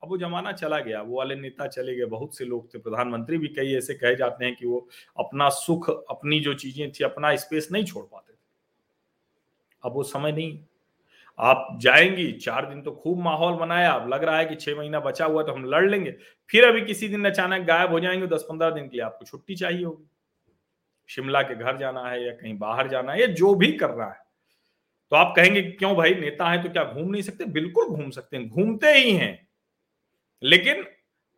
अब 0.06 0.10
वो 0.10 0.16
जमाना 0.18 0.52
चला 0.54 0.78
गया, 0.80 1.00
वो 1.02 1.16
वाले 1.18 1.34
नेता 1.36 1.66
चले 1.68 1.94
गए, 1.96 2.04
बहुत 2.06 2.36
से 2.36 2.44
लोग 2.44 2.74
थे, 2.74 2.78
प्रधानमंत्री 2.78 3.38
भी 3.38 3.48
कई 3.50 3.74
ऐसे 3.76 3.94
कहे 3.94 4.14
जाते 4.16 4.44
हैं 4.44 4.54
कि 4.56 4.66
वो 4.66 4.86
अपना 5.18 5.48
सुख, 5.50 5.88
अपनी 6.10 6.40
जो 6.40 6.54
चीज़ें 6.54 6.90
थी, 6.90 7.04
अपना 7.04 7.34
स्पेस 7.36 7.68
नहीं 7.72 7.84
छोड़ 7.84 8.04
पाते 8.04 8.32
थे। 8.32 8.36
अब 9.82 9.92
वो 9.92 10.02
समय 10.04 10.32
नहीं। 10.32 10.58
आप 11.38 11.78
जाएँगी, 11.82 12.30
चार 12.34 12.68
दिन 12.68 12.82
तो 12.82 12.92
खूब 12.94 13.18
माहौल 13.20 13.54
बनाया 13.56 13.90
अब 13.92 14.08
लग 14.08 14.24
रहा 14.24 14.38
है 14.38 14.44
कि 14.46 14.54
छह 14.56 14.76
महीना 14.76 15.00
बचा 15.00 15.24
हुआ 15.24 15.42
तो 15.42 15.52
हम 15.52 15.64
लड़ 15.64 15.84
लेंगे, 15.90 16.10
फिर 16.50 16.64
अभी 16.64 16.80
किसी 16.82 17.08
दिन 17.08 17.24
अचानक 17.24 17.66
गायब 17.66 17.90
हो 17.90 18.00
जाएँगे 18.00 18.26
दस 18.26 18.46
पंद्रह 18.50 18.70
दिन 18.70 18.88
के 18.88 18.96
लिए 18.96 19.04
आपको 19.04 19.24
छुट्टी 19.24 19.54
चाहिए 19.56 19.84
होगी। 19.84 20.08
शिमला 21.10 21.42
के 21.42 21.54
घर 21.56 21.76
जाना 21.76 22.08
है 22.08 22.24
या 22.26 22.32
कहीं 22.34 22.56
बाहर 22.58 22.88
जाना 22.88 23.12
है 23.12 23.20
या 23.20 23.26
जो 23.34 23.54
भी 23.54 23.72
कर 23.74 23.90
रहा 23.90 24.08
है 24.08 24.24
तो 25.12 25.16
आप 25.16 25.34
कहेंगे 25.36 25.62
क्यों 25.62 25.94
भाई 25.96 26.14
नेता 26.14 26.50
है 26.50 26.62
तो 26.62 26.68
क्या 26.70 26.84
घूम 26.84 27.10
नहीं 27.10 27.22
सकते? 27.22 27.44
बिल्कुल 27.46 27.88
घूम 27.88 28.10
सकते 28.10 28.36
हैं, 28.36 28.48
घूमते 28.48 28.92
ही 28.92 29.12
हैं। 29.12 29.45
लेकिन 30.42 30.84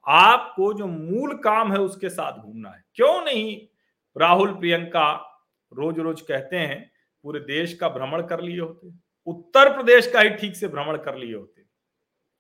आपको 0.07 0.73
जो 0.75 0.87
मूल 0.87 1.35
काम 1.35 1.73
है 1.73 1.79
उसके 1.79 2.09
साथ 2.09 2.39
घूमना 2.39 2.71
है। 2.71 2.85
क्यों 2.95 3.21
नहीं? 3.25 3.61
राहुल, 4.17 4.53
प्रियंका 4.55 5.13
रोज 5.73 5.99
रोज 5.99 6.21
कहते 6.21 6.57
हैं, 6.57 6.91
पूरे 7.25 7.41
देश 7.41 7.75
का 7.75 7.89
भ्रमण 7.89 8.27
कर 8.27 8.41
लिए 8.41 8.61
होते 8.61 8.93
उत्तर 9.27 9.73
प्रदेश 9.75 10.11
का 10.13 10.21
ही 10.21 10.31
ठीक 10.31 10.57
से 10.57 10.69
भ्रमण 10.69 10.97
कर 10.97 11.17
लिए 11.17 11.35
होते 11.35 11.63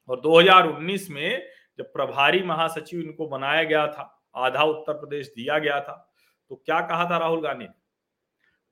और 0.08 0.20
2019 0.20 1.08
में 1.10 1.42
जब 1.78 1.92
प्रभारी 1.92 2.42
महासचिव 2.42 3.00
इनको 3.00 3.26
बनाया 3.26 3.62
गया 3.64 3.86
था, 3.86 4.14
आधा 4.36 4.62
उत्तर 4.62 4.92
प्रदेश 4.92 5.26
दिया 5.28 5.58
गया 5.58 5.80
था 5.80 6.04
तो 6.50 6.56
क्या 6.56 6.80
कहा 6.80 7.10
था 7.10 7.18
राहुल 7.18 7.40
गांधी 7.42 7.64
ने? 7.64 7.70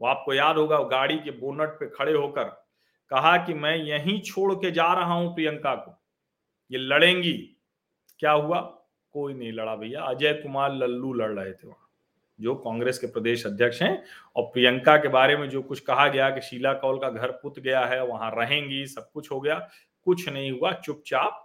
वो 0.01 0.07
आपको 0.09 0.35
याद 0.35 0.57
होगा 0.57 0.79
गाड़ी 0.83 1.19
के 1.19 1.31
बोनट 1.31 1.69
पे 1.81 1.89
खड़े 1.89 2.13
होकर 2.13 2.45
कहा 3.11 3.37
कि, 3.37 3.55
मैं 3.55 3.77
यहीं 3.77 4.21
छोड़ 4.23 4.53
के 4.55 4.71
जा 4.71 4.93
रहा 4.95 5.15
हूँ 5.15 5.35
प्रियंका 5.35 5.75
को। 5.75 6.01
ये 6.71 6.79
लड़ेंगी 6.79 7.56
क्या 8.21 8.33
हुआ? 8.33 8.61
कोई 9.15 9.35
नहीं 9.35 9.53
लड़ा 9.53 9.75
भैया। 9.77 10.03
अजय 10.03 10.33
कुमार 10.35 10.75
लल्लू 10.75 11.13
लड़ 11.13 11.31
रहे 11.31 11.53
थे 11.53 11.67
वहाँ, 11.69 11.89
जो 12.39 12.55
कांग्रेस 12.57 12.99
के 12.99 13.07
प्रदेश 13.07 13.47
अध्यक्ष 13.47 13.83
हैं 13.83 14.03
और 14.37 14.45
प्रियंका 14.45 14.97
के 14.97 15.09
बारे 15.09 15.37
में 15.37 15.49
जो 15.49 15.63
कुछ 15.63 15.81
कहा 15.81 16.07
गया 16.09 16.29
कि 16.31 16.41
शीला 16.41 16.73
कौल 16.75 16.99
का 16.99 17.11
घर 17.11 17.31
पुत 17.33 17.59
गया 17.59 17.85
है, 17.85 18.05
वहाँ 18.07 18.31
रहेंगी, 18.35 18.87
सब 18.87 19.11
कुछ 19.13 19.31
हो 19.33 19.41
गया। 19.41 19.59
कुछ 20.07 20.29
नहीं 20.29 20.51
हुआ, 20.51 20.73
चुपचाप 20.75 21.43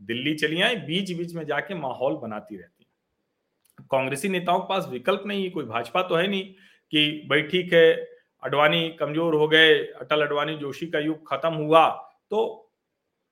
दिल्ली 0.00 0.34
चली 0.34 0.60
आई 0.62 0.76
बीच 0.78 1.12
बीच 1.12 1.34
में 1.34 1.44
जाके 1.46 1.74
माहौल 1.74 2.16
बनाती 2.16 2.56
रहती 2.56 2.84
है। 2.84 3.86
कांग्रेसी 3.90 4.28
नेताओं 4.28 4.60
के 4.60 4.68
पास 4.68 4.86
विकल्प 4.88 5.22
नहीं 5.26 5.44
है, 5.44 5.50
कोई 5.50 5.64
भाजपा 5.64 6.02
तो 6.02 6.14
है 6.14 6.26
नहीं 6.26 6.44
कि 6.92 7.26
भाई 7.30 7.42
ठीक 7.42 7.72
है, 7.72 7.94
अडवाणी 8.42 8.88
कमज़ोर 8.90 9.34
हो 9.34 9.48
गए, 9.48 9.74
अटल 9.74 10.22
अडवाणी 10.22 10.56
जोशी 10.56 10.86
का 10.86 10.98
युग 10.98 11.28
खत्म 11.28 11.52
हुआ 11.54 11.88
तो 12.30 12.70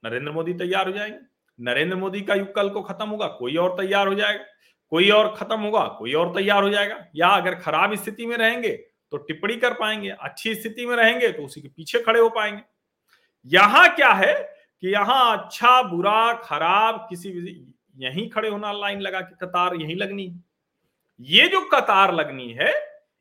नरेंद्र 0.02 0.32
मोदी 0.32 0.54
तैयार 0.54 0.86
हो 0.86 0.92
जाएँगे। 0.92 1.18
नरेंद्र 1.58 1.96
मोदी 1.96 2.20
का 2.20 2.34
युग 2.34 2.54
कल 2.54 2.68
को 2.68 2.82
खत्म 2.82 3.08
होगा, 3.08 3.26
कोई 3.28 3.56
और 3.56 3.76
तैयार 3.76 4.08
हो 4.08 4.14
जाएगा, 4.14 4.44
कोई 4.92 5.10
और 5.10 5.34
खत्म 5.36 5.58
होगा, 5.60 5.84
कोई 5.98 6.12
और 6.14 6.34
तैयार 6.34 6.62
हो 6.62 6.68
जाएगा। 6.70 7.04
या 7.16 7.28
अगर 7.30 7.54
खराब 7.56 7.94
स्थिति 7.94 8.26
में 8.26 8.36
रहेंगे 8.36 8.70
तो 9.12 9.16
टिप्पणी 9.18 9.56
कर 9.56 9.74
पाएँगे, 9.74 10.08
अच्छी 10.10 10.54
स्थिति 10.54 10.86
में 10.86 10.94
रहेंगे 10.96 11.30
तो 11.32 11.42
उसी 11.42 11.60
के 11.60 11.68
पीछे 11.68 11.98
खड़े 11.98 12.20
हो 12.20 12.28
पाएँगे। 12.30 12.62
यहाँ 13.46 13.88
क्या 13.96 14.12
है 14.12 14.34
कि 14.82 14.92
यहाँ 14.92 15.36
अच्छा 15.36 15.82
बुरा, 15.82 16.32
खराब, 16.34 17.06
किसी 17.10 17.30
यहीं 17.98 18.28
खड़े 18.30 18.48
होना, 18.48 18.72
लाइन 18.72 19.00
लगा 19.00 19.20
के 19.20 19.34
कतार 19.36 19.74
यहीं 19.74 19.96
लगनी। 19.96 20.32
ये 21.20 21.46
जो 21.48 21.60
कतार 21.68 22.14
लगनी 22.14 22.50
है, 22.52 22.72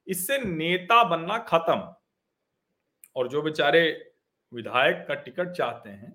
इससे 0.07 0.37
नेता 0.39 1.03
बनना 1.03 1.37
खत्म। 1.47 1.93
और 3.15 3.27
जो 3.27 3.41
बेचारे 3.41 3.81
विधायक 4.51 5.05
का 5.07 5.13
टिकट 5.15 5.51
चाहते 5.51 5.89
हैं 5.89 6.13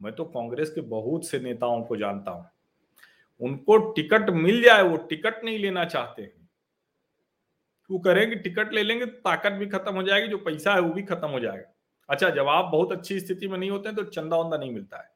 मैं 0.00 0.12
तो 0.14 0.24
कांग्रेस 0.24 0.70
के 0.70 0.80
बहुत 0.80 1.26
से 1.26 1.38
नेताओं 1.40 1.82
को 1.82 1.96
जानता 1.96 2.30
हूँ। 2.30 2.50
उनको 3.40 3.76
टिकट 3.92 4.30
मिल 4.30 4.62
जाए, 4.62 4.82
वो 4.82 4.96
टिकट 4.96 5.44
नहीं 5.44 5.58
लेना 5.58 5.84
चाहते 5.84 6.22
हैं। 6.22 6.48
वो 7.90 7.98
करेंगे 7.98 8.36
टिकट 8.36 8.72
ले 8.72 8.82
लेंगे 8.82 9.06
तो 9.06 9.20
ताकत 9.20 9.52
भी 9.52 9.66
खत्म 9.66 9.94
हो 9.94 10.02
जाएगी, 10.02 10.28
जो 10.28 10.38
पैसा 10.38 10.74
है 10.74 10.80
वो 10.80 10.92
भी 10.92 11.02
खत्म 11.02 11.28
हो 11.28 11.40
जाएगा। 11.40 11.72
अच्छा 12.08 12.30
जब 12.30 12.48
आप 12.48 12.64
बहुत 12.64 12.92
अच्छी 12.92 13.18
स्थिति 13.20 13.48
में 13.48 13.58
नहीं 13.58 13.70
होते 13.70 13.88
हैं 13.88 13.96
तो 13.96 14.04
चंदा 14.04 14.36
वंदा 14.36 14.56
नहीं 14.56 14.70
मिलता 14.70 14.98
है। 14.98 15.08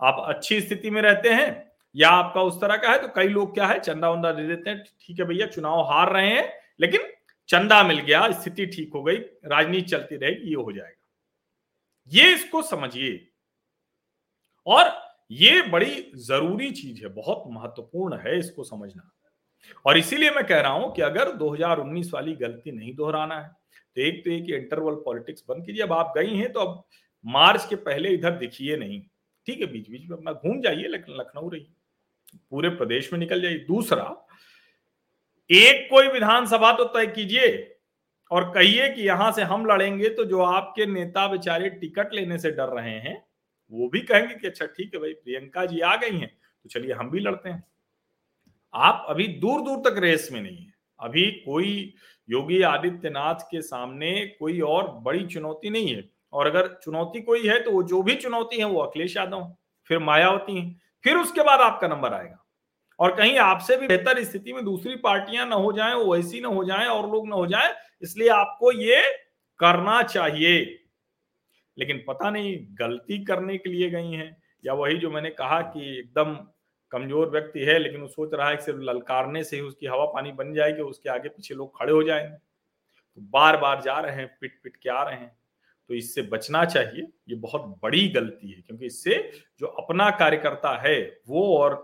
आप 0.00 0.24
अच्छी 0.28 0.60
स्थिति 0.60 0.90
में 0.90 1.00
रहते 1.02 1.28
हैं 1.28 1.72
या 1.94 2.10
आपका 2.10 2.42
उस 2.42 2.60
तरह 2.60 2.76
का 2.76 2.90
है 2.90 2.98
तो 2.98 3.08
कई 3.08 3.28
लोग 3.28 3.54
क्या 3.54 3.66
है, 3.66 3.78
चंदा 3.80 4.10
वंदा 4.10 4.32
दे 4.32 4.46
देते 4.46 4.70
हैं, 4.70 4.84
ठीक 5.00 5.18
है 5.20 5.24
भैया, 5.26 5.46
चुनाव 5.46 5.80
हार 5.82 6.12
रहे 6.12 6.28
हैं, 6.28 6.48
लेकिन 6.80 7.00
चंदा 7.48 7.82
मिल 7.82 7.98
गया, 7.98 8.30
स्थिति 8.32 8.66
ठीक 8.66 8.92
हो 8.94 9.02
गई, 9.02 9.16
राजनीति 9.46 9.90
चलती 9.90 10.16
रहेगी, 10.16 10.48
ये 10.48 10.54
हो 10.54 10.72
जाएगा। 10.72 11.00
ये 12.10 12.32
इसको 12.34 12.62
समझिए। 12.62 13.28
और 14.66 14.90
ये 15.30 15.60
बड़ी 15.62 16.12
ज़रूरी 16.18 16.70
चीज़ 16.72 17.02
है, 17.02 17.08
बहुत 17.10 17.44
महत्वपूर्ण 17.48 18.18
है 18.18 18.38
इसको 18.38 18.64
समझना। 18.64 19.10
और 19.86 19.98
इसीलिए 19.98 20.30
मैं 20.30 20.44
कह 20.46 20.60
रहा 20.60 20.72
हूँ 20.72 20.92
कि 20.94 21.02
अगर 21.02 21.32
2019 21.36 22.12
वाली 22.14 22.34
गलती 22.36 22.72
नहीं 22.72 22.94
दोहराना 22.94 23.38
है 23.40 23.48
तो 23.96 24.00
एक 24.02 24.22
तो 24.24 24.30
एक 24.30 24.50
इंटरवल 24.52 24.94
पॉलिटिक्स 25.04 25.44
बंद 25.48 25.64
कीजिए। 25.66 25.82
अब 25.82 25.92
आप 25.92 26.12
गई 26.16 26.36
हैं 26.36 26.52
तो 26.52 26.60
अब 26.60 26.82
मार्च 27.24 27.66
के 27.70 27.76
पहले 27.78 28.10
इधर 28.10 28.36
दिखिए 28.38 28.76
नहीं। 28.76 29.00
ठीक 29.46 29.60
है 29.60 29.66
बीच 29.66 29.88
बीच 29.90 30.08
में 30.10 30.16
अपना 30.16 30.32
घूम 30.32 30.60
जाइए, 30.60 30.88
लेकिन 30.88 31.16
लखनऊ 31.16 31.48
रही 31.50 31.66
पूरे 32.50 32.68
प्रदेश 32.70 33.12
में 33.12 33.18
निकल 33.20 33.42
जाइए। 33.42 33.58
दूसरा, 33.58 34.04
एक 35.50 35.86
कोई 35.90 36.08
विधानसभा 36.08 36.72
तो 36.72 36.84
तय 36.86 37.06
कीजिए 37.08 37.48
और 38.30 38.50
कहिए 38.54 38.88
कि 38.88 39.02
यहाँ 39.02 39.30
से 39.32 39.42
हम 39.44 39.66
लड़ेंगे 39.66 40.08
तो 40.10 40.24
जो 40.24 40.40
आपके 40.42 40.86
नेता 40.86 41.26
बेचारे 41.28 41.68
टिकट 41.70 42.14
लेने 42.14 42.38
से 42.38 42.50
डर 42.52 42.68
रहे 42.70 42.98
हैं 43.00 43.22
वो 43.72 43.88
भी 43.88 44.00
कहेंगे 44.02 44.34
कि 44.34 44.46
अच्छा 44.46 44.66
ठीक 44.66 44.94
है 44.94 45.00
भाई, 45.00 45.12
प्रियंका 45.12 45.64
जी 45.66 45.80
आ 45.80 45.94
गई 45.96 46.18
हैं 46.18 46.28
तो 46.28 46.68
चलिए 46.68 46.92
हम 46.92 47.10
भी 47.10 47.20
लड़ते 47.20 47.48
हैं। 47.48 47.62
आप 48.74 49.06
अभी 49.08 49.26
दूर 49.40 49.60
दूर 49.60 49.78
तक 49.80 49.98
रेस 49.98 50.28
में 50.32 50.40
नहीं 50.40 50.56
है। 50.56 50.72
अभी 51.00 51.30
कोई 51.46 51.94
योगी 52.28 52.60
आदित्यनाथ 52.62 53.40
के 53.50 53.60
सामने 53.62 54.14
कोई 54.38 54.60
और 54.60 54.90
बड़ी 55.02 55.26
चुनौती 55.26 55.70
नहीं 55.70 55.94
है। 55.94 56.04
और 56.32 56.46
अगर 56.46 56.68
चुनौती 56.84 57.20
कोई 57.20 57.46
है 57.48 57.58
तो 57.62 57.70
वो 57.70 57.82
जो 57.82 58.02
भी 58.02 58.14
चुनौती 58.14 58.58
है, 58.58 58.64
वो 58.64 58.80
अखिलेश 58.80 59.16
यादव, 59.16 59.52
फिर 59.90 59.98
मायावती 59.98 60.56
हैं, 60.56 60.80
फिर 61.04 61.16
उसके 61.16 61.42
बाद 61.42 61.60
आपका 61.60 61.88
नंबर 61.88 62.12
आएगा। 62.14 62.38
और 62.98 63.14
कहीं 63.16 63.38
आपसे 63.38 63.76
भी 63.76 63.86
बेहतर 63.86 64.22
स्थिति 64.24 64.52
में 64.52 64.64
दूसरी 64.64 64.96
पार्टियाँ 64.96 65.46
ना 65.46 65.56
हो 65.56 65.72
जाएँ 65.72 65.94
ओवैसी 65.94 66.40
ना 66.40 66.48
हो 66.48 66.64
जाएँ 66.64 66.86
और 66.86 67.10
लोग 67.10 67.28
ना 67.28 67.36
हो 67.36 67.46
जाएँ, 67.46 67.72
इसलिए 68.02 68.28
आपको 68.28 68.72
ये 68.72 69.02
करना 69.60 70.02
चाहिए। 70.02 70.81
लेकिन 71.76 72.02
पता 72.08 72.30
नहीं 72.30 72.56
गलती 72.78 73.22
करने 73.24 73.56
के 73.58 73.70
लिए 73.70 73.90
गई 73.90 74.12
हैं, 74.12 74.36
या 74.64 74.72
वही 74.74 74.98
जो 74.98 75.10
मैंने 75.10 75.30
कहा 75.32 75.60
कि 75.62 75.98
एकदम 75.98 76.34
कमज़ोर 76.92 77.30
व्यक्ति 77.30 77.60
है, 77.60 77.78
लेकिन 77.78 78.00
वो 78.00 78.06
सोच 78.08 78.34
रहा 78.34 78.48
है 78.48 78.56
कि 78.56 78.62
सिर्फ़ 78.62 78.80
ललकारने 78.80 79.44
से 79.44 79.56
ही 79.56 79.62
उसकी 79.62 79.86
हवा 79.86 80.04
पानी 80.06 80.32
बन 80.32 80.52
जाएगी 80.54 80.82
उसके 80.82 81.10
आगे 81.10 81.28
पीछे 81.28 81.54
लोग 81.54 81.78
खड़े 81.78 81.92
हो 81.92 82.02
जाएँगे 82.02 82.36
तो 83.14 83.22
बार 83.30 83.56
बार 83.56 83.80
जा 83.82 83.98
रहे 84.00 84.16
हैं 84.16 84.26
पिट 84.40 84.58
पिट 84.62 84.76
के 84.76 84.90
आ 84.90 85.02
रहे 85.02 85.16
हैं। 85.16 85.36
तो 85.90 85.94
इससे 85.94 86.22
बचना 86.22 86.64
चाहिए, 86.64 87.06
ये 87.28 87.34
बहुत 87.36 87.62
बड़ी 87.82 88.08
गलती 88.08 88.50
है, 88.50 88.60
क्योंकि 88.60 88.86
इससे 88.86 89.16
जो 89.60 89.66
अपना 89.66 90.08
कार्यकर्ता 90.10 90.76
है, 90.82 91.00
वो 91.28 91.56
और 91.58 91.74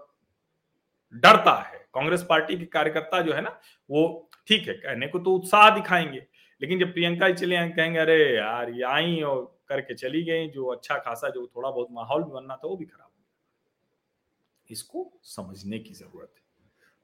डरता 1.14 1.54
है। 1.62 1.78
कांग्रेस 1.95 2.23
पार्टी 2.28 2.57
के 2.59 2.64
कार्यकर्ता 2.66 3.21
जो 3.23 3.33
है 3.33 3.40
ना, 3.40 3.59
वो 3.90 4.30
ठीक 4.49 4.68
है, 4.68 4.75
कहने 4.75 5.07
को 5.07 5.18
तो 5.18 5.35
उत्साह 5.35 5.68
दिखाएँगे, 5.71 6.23
लेकिन 6.61 6.78
जब 6.78 6.92
प्रियंका 6.92 7.30
चले 7.33 7.68
कहेंगे, 7.68 7.99
अरे 7.99 8.37
यार, 8.37 8.71
ये 8.71 8.83
आई 8.85 9.21
और 9.23 9.57
करके 9.68 9.94
चली 9.94 10.22
गई 10.22 10.48
जो 10.48 10.66
अच्छा 10.66 10.98
खासा 10.98 11.28
जो 11.28 11.46
थोड़ा 11.56 11.70
बहुत 11.70 11.88
माहौल 11.90 12.22
भी 12.22 12.30
बनना 12.30 12.56
था 12.56 12.68
वो 12.68 12.76
भी 12.76 12.84
खराब 12.84 13.04
हो 13.04 13.12
गया। 13.18 14.72
इसको 14.72 15.12
समझने 15.22 15.78
की 15.78 15.94
ज़रूरत 15.94 16.32
है। 16.37 16.42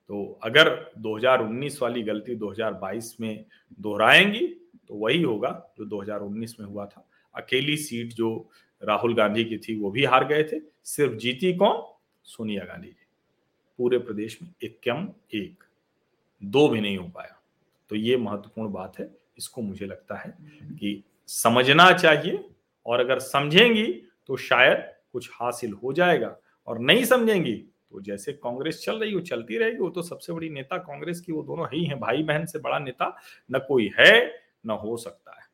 तो 0.09 0.41
अगर 0.43 0.93
2019 0.99 1.83
वाली 1.83 2.03
गलती 2.03 2.35
2022 2.35 3.17
में 3.21 3.45
दोहराएँगी 3.81 4.47
तो 4.89 4.95
वही 4.95 5.23
होगा 5.23 5.75
जो 5.79 5.85
2019 5.85 6.61
में 6.61 6.67
हुआ 6.67 6.87
था। 6.87 7.09
अकेली 7.35 7.77
सीट 7.77 8.13
जो 8.13 8.49
राहुल 8.83 9.15
गांधी 9.15 9.45
की 9.45 9.59
थी 9.59 9.81
वो 9.81 9.91
भी 9.91 10.05
हार 10.05 10.25
गए 10.29 10.45
थे। 10.45 10.61
सिर्फ़ 10.85 11.15
जीती 11.15 11.53
कौन? 11.57 11.83
सोनिया 12.25 12.65
गांधी 12.65 12.89
जी। 12.89 13.07
पूरे 13.79 13.99
प्रदेश 13.99 14.43
में 14.43 14.51
इक्यम 14.63 15.09
एक। 15.35 15.65
दो 16.45 16.69
भी 16.69 16.81
नहीं 16.81 16.97
हो 16.97 17.09
पाया। 17.09 17.43
तो 17.89 17.97
ये 17.97 18.17
महत्वपूर्ण 18.17 18.73
बात 18.73 18.99
है। 19.01 19.11
इसको 19.39 19.63
मुझे 19.63 19.87
लगता 19.87 20.15
है 20.17 20.37
कि 20.77 21.05
समझना 21.27 21.93
चाहिए 21.93 22.51
और 22.87 23.01
अगर 23.01 23.19
समझेंगी 23.21 23.87
तो 24.29 24.37
शायद 24.39 24.85
कुछ 25.13 25.31
हासिल 25.33 25.73
हो 25.75 25.93
जाएगा। 25.93 26.37
और 26.69 26.79
नहीं 26.81 27.05
समझेंगी 27.05 27.55
तो 27.93 28.01
जैसे 28.03 28.33
कांग्रेस 28.35 28.81
चल 28.85 28.99
रही 28.99 29.15
वो 29.15 29.21
चलती 29.23 29.59
रहेगी, 29.59 29.79
वो 29.79 29.89
तो 29.91 30.03
सबसे 30.03 30.33
बड़ी 30.33 30.49
नेता 30.51 30.77
कांग्रेस 30.79 31.21
की, 31.21 31.33
वो 31.33 31.43
दोनों 31.43 31.67
ही 31.73 31.85
हैं 31.85 31.99
भाई 32.01 32.23
बहन 32.23 32.47
से 32.47 32.59
बड़ा 32.59 32.79
नेता 32.79 33.17
न 33.51 33.59
कोई 33.69 33.91
है, 33.99 34.35
न 34.67 34.71
हो 34.73 34.97
सकता 34.97 35.33
है। 35.33 35.47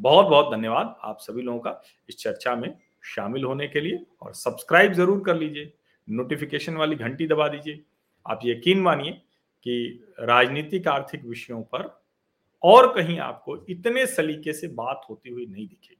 बहुत 0.00 0.26
बहुत 0.26 0.52
धन्यवाद 0.52 0.94
आप 1.00 1.18
सभी 1.20 1.42
लोगों 1.42 1.58
का 1.60 1.80
इस 2.08 2.16
चर्चा 2.16 2.54
में 2.56 2.74
शामिल 3.06 3.44
होने 3.44 3.68
के 3.68 3.80
लिए, 3.80 4.04
और 4.22 4.34
सब्सक्राइब 4.34 4.92
ज़रूर 4.92 5.22
कर 5.26 5.36
लीजिए, 5.36 5.72
नोटिफिकेशन 6.08 6.76
वाली 6.76 6.96
घंटी 6.96 7.26
दबा 7.26 7.48
दीजिए। 7.48 7.80
आप 8.26 8.40
यकीन 8.44 8.80
मानिए 8.80 9.12
कि 9.66 10.14
राजनीतिक 10.20 10.88
आर्थिक 10.88 11.24
विषयों 11.24 11.62
पर 11.64 11.88
और 12.62 12.92
कहीं 12.94 13.18
आपको 13.20 13.56
इतने 13.68 14.06
सलीके 14.08 14.52
से 14.52 14.68
बात 14.68 15.06
होती 15.10 15.30
हुई 15.30 15.46
नहीं 15.46 15.66
दिखेगी। 15.66 15.99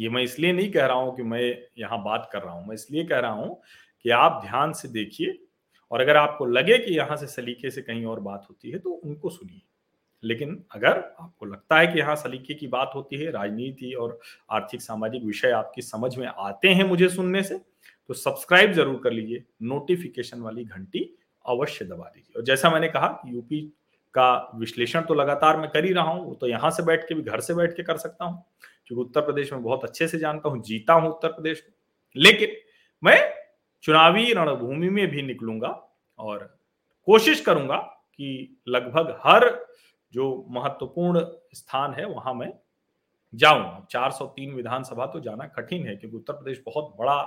ये 0.00 0.08
मैं 0.08 0.22
इसलिए 0.22 0.52
नहीं 0.52 0.70
कह 0.72 0.86
रहा 0.86 0.96
हूँ 0.96 1.16
कि 1.16 1.22
मैं 1.24 1.42
यहाँ 1.78 2.02
बात 2.04 2.28
कर 2.32 2.42
रहा 2.42 2.54
हूँ। 2.54 2.66
मैं 2.66 2.74
इसलिए 2.74 3.04
कह 3.04 3.18
रहा 3.18 3.32
हूँ 3.32 3.60
कि 4.04 4.10
आप 4.10 4.40
ध्यान 4.44 4.72
से 4.72 4.88
देखिए 4.90 5.38
और 5.90 6.00
अगर 6.00 6.16
आपको 6.16 6.46
लगे 6.46 6.78
कि 6.78 6.96
यहाँ 6.96 7.16
से 7.16 7.26
सलीके 7.28 7.70
से 7.70 7.82
कहीं 7.82 8.04
और 8.06 8.20
बात 8.22 8.46
होती 8.48 8.70
है 8.70 8.78
तो 8.78 8.90
उनको 8.90 9.30
सुनिए। 9.30 9.60
लेकिन 10.22 10.62
अगर 10.74 10.98
आपको 11.20 11.46
लगता 11.46 11.78
है 11.78 11.86
कि 11.86 11.98
यहाँ 11.98 12.14
सलीके 12.16 12.54
की 12.54 12.66
बात 12.68 12.90
होती 12.94 13.16
है, 13.16 13.30
राजनीति 13.30 13.92
और 13.92 14.18
आर्थिक 14.50 14.82
सामाजिक 14.82 15.24
विषय 15.24 15.50
आपकी 15.52 15.82
समझ 15.82 16.16
में 16.16 16.26
आते 16.28 16.68
हैं 16.68 16.84
मुझे 16.84 17.08
सुनने 17.08 17.42
से 17.42 17.58
तो 18.08 18.14
सब्सक्राइब 18.14 18.72
ज़रूर 18.72 19.00
कर 19.04 19.12
लीजिए, 19.12 19.42
नोटिफिकेशन 19.62 20.40
वाली 20.40 20.64
घंटी 20.64 21.04
अवश्य 21.44 21.84
दबा 21.84 22.04
दीजिए। 22.06 22.36
और 22.36 22.44
जैसा 22.44 22.70
मैंने 22.70 22.88
कहा 22.88 23.22
यूपी 23.26 23.60
का 24.14 24.50
विश्लेषण 24.56 25.02
तो 25.02 25.14
लगातार 25.14 25.56
मैं 25.56 25.70
कर 25.70 25.84
ही 25.84 25.92
रहा 25.92 26.04
हूँ, 26.04 26.24
वो 26.24 26.34
तो 26.34 26.46
यहाँ 26.48 26.70
से 26.70 26.82
बैठ 26.82 27.08
के 27.08 27.14
भी 27.14 27.22
घर 27.22 27.40
से 27.40 27.54
बैठ 27.54 27.76
के 27.76 27.82
कर 27.82 27.96
सकता 27.98 28.24
हूँ। 28.24 28.44
क्योंकि 28.90 29.02
उत्तर 29.02 29.20
प्रदेश 29.20 29.52
में 29.52 29.62
बहुत 29.62 29.84
अच्छे 29.84 30.06
से 30.08 30.18
जानता 30.18 30.48
हूँ, 30.48 30.62
जीता 30.62 30.92
हूँ 30.92 31.10
उत्तर 31.10 31.28
प्रदेश 31.28 31.62
में 31.68 31.74
लेकिन 32.16 32.56
मैं 33.02 33.18
चुनावी 33.84 34.32
रणभूमि 34.32 34.88
में 34.88 35.06
भी 35.08 35.22
निकलूँगा 35.22 35.68
और 36.18 36.38
कोशिश 37.08 37.40
करूँगा 37.40 37.76
कि 37.76 38.56
लगभग 38.68 39.14
हर 39.26 39.48
जो 40.12 40.46
महत्वपूर्ण 40.50 41.24
स्थान 41.54 41.94
है, 41.94 42.04
वहाँ 42.06 42.34
मैं 42.34 42.52
जाऊँ 43.34 43.64
अब 43.76 43.86
403 43.88 44.54
विधानसभा 44.54 45.06
तो 45.06 45.20
जाना 45.20 45.46
कठिन 45.46 45.86
है, 45.86 45.96
क्योंकि 45.96 46.16
उत्तर 46.16 46.32
प्रदेश 46.32 46.62
बहुत 46.66 46.94
बड़ा 46.98 47.20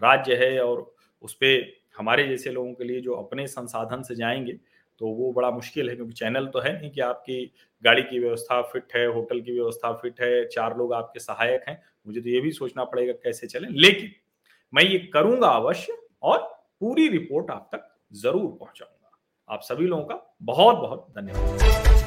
राज्य 0.00 0.36
है 0.36 0.60
और 0.64 0.94
उस 1.22 1.34
पर 1.34 1.72
हमारे 1.98 2.28
जैसे 2.28 2.50
लोगों 2.52 2.72
के 2.74 2.84
लिए 2.84 3.00
जो 3.00 3.14
अपने 3.14 3.46
संसाधन 3.46 4.02
से 4.02 4.14
जाएँगे 4.14 4.58
तो 5.00 5.08
वो 5.08 5.32
बड़ा 5.32 5.50
मुश्किल 5.50 5.88
है 5.88 5.94
क्योंकि 5.96 6.12
चैनल 6.12 6.46
तो 6.46 6.60
है 6.60 6.72
नहीं 6.80 6.90
कि 6.90 7.00
आपकी 7.00 7.44
गाड़ी 7.84 8.02
की 8.02 8.18
व्यवस्था 8.18 8.60
फिट 8.62 8.94
है, 8.96 9.06
होटल 9.06 9.40
की 9.40 9.52
व्यवस्था 9.52 9.92
फिट 9.92 10.20
है, 10.20 10.44
चार 10.46 10.76
लोग 10.76 10.94
आपके 10.94 11.20
सहायक 11.20 11.64
हैं। 11.68 11.82
मुझे 12.06 12.20
तो 12.20 12.28
ये 12.28 12.40
भी 12.40 12.50
सोचना 12.52 12.84
पड़ेगा 12.84 13.12
कैसे 13.12 13.46
चले। 13.46 13.68
लेकिन 13.80 14.10
मैं 14.72 14.84
ये 14.84 14.98
करूँगा 15.14 15.48
अवश्य 15.48 15.98
और 16.22 16.38
पूरी 16.80 17.08
रिपोर्ट 17.08 17.50
आप 17.50 17.68
तक 17.74 17.88
ज़रूर 18.14 18.56
पहुंचाऊँगा। 18.60 19.54
आप 19.54 19.60
सभी 19.62 19.86
लोगों 19.86 20.04
का 20.04 20.36
बहुत 20.42 20.76
बहुत 20.76 21.06
धन्यवाद। 21.18 21.97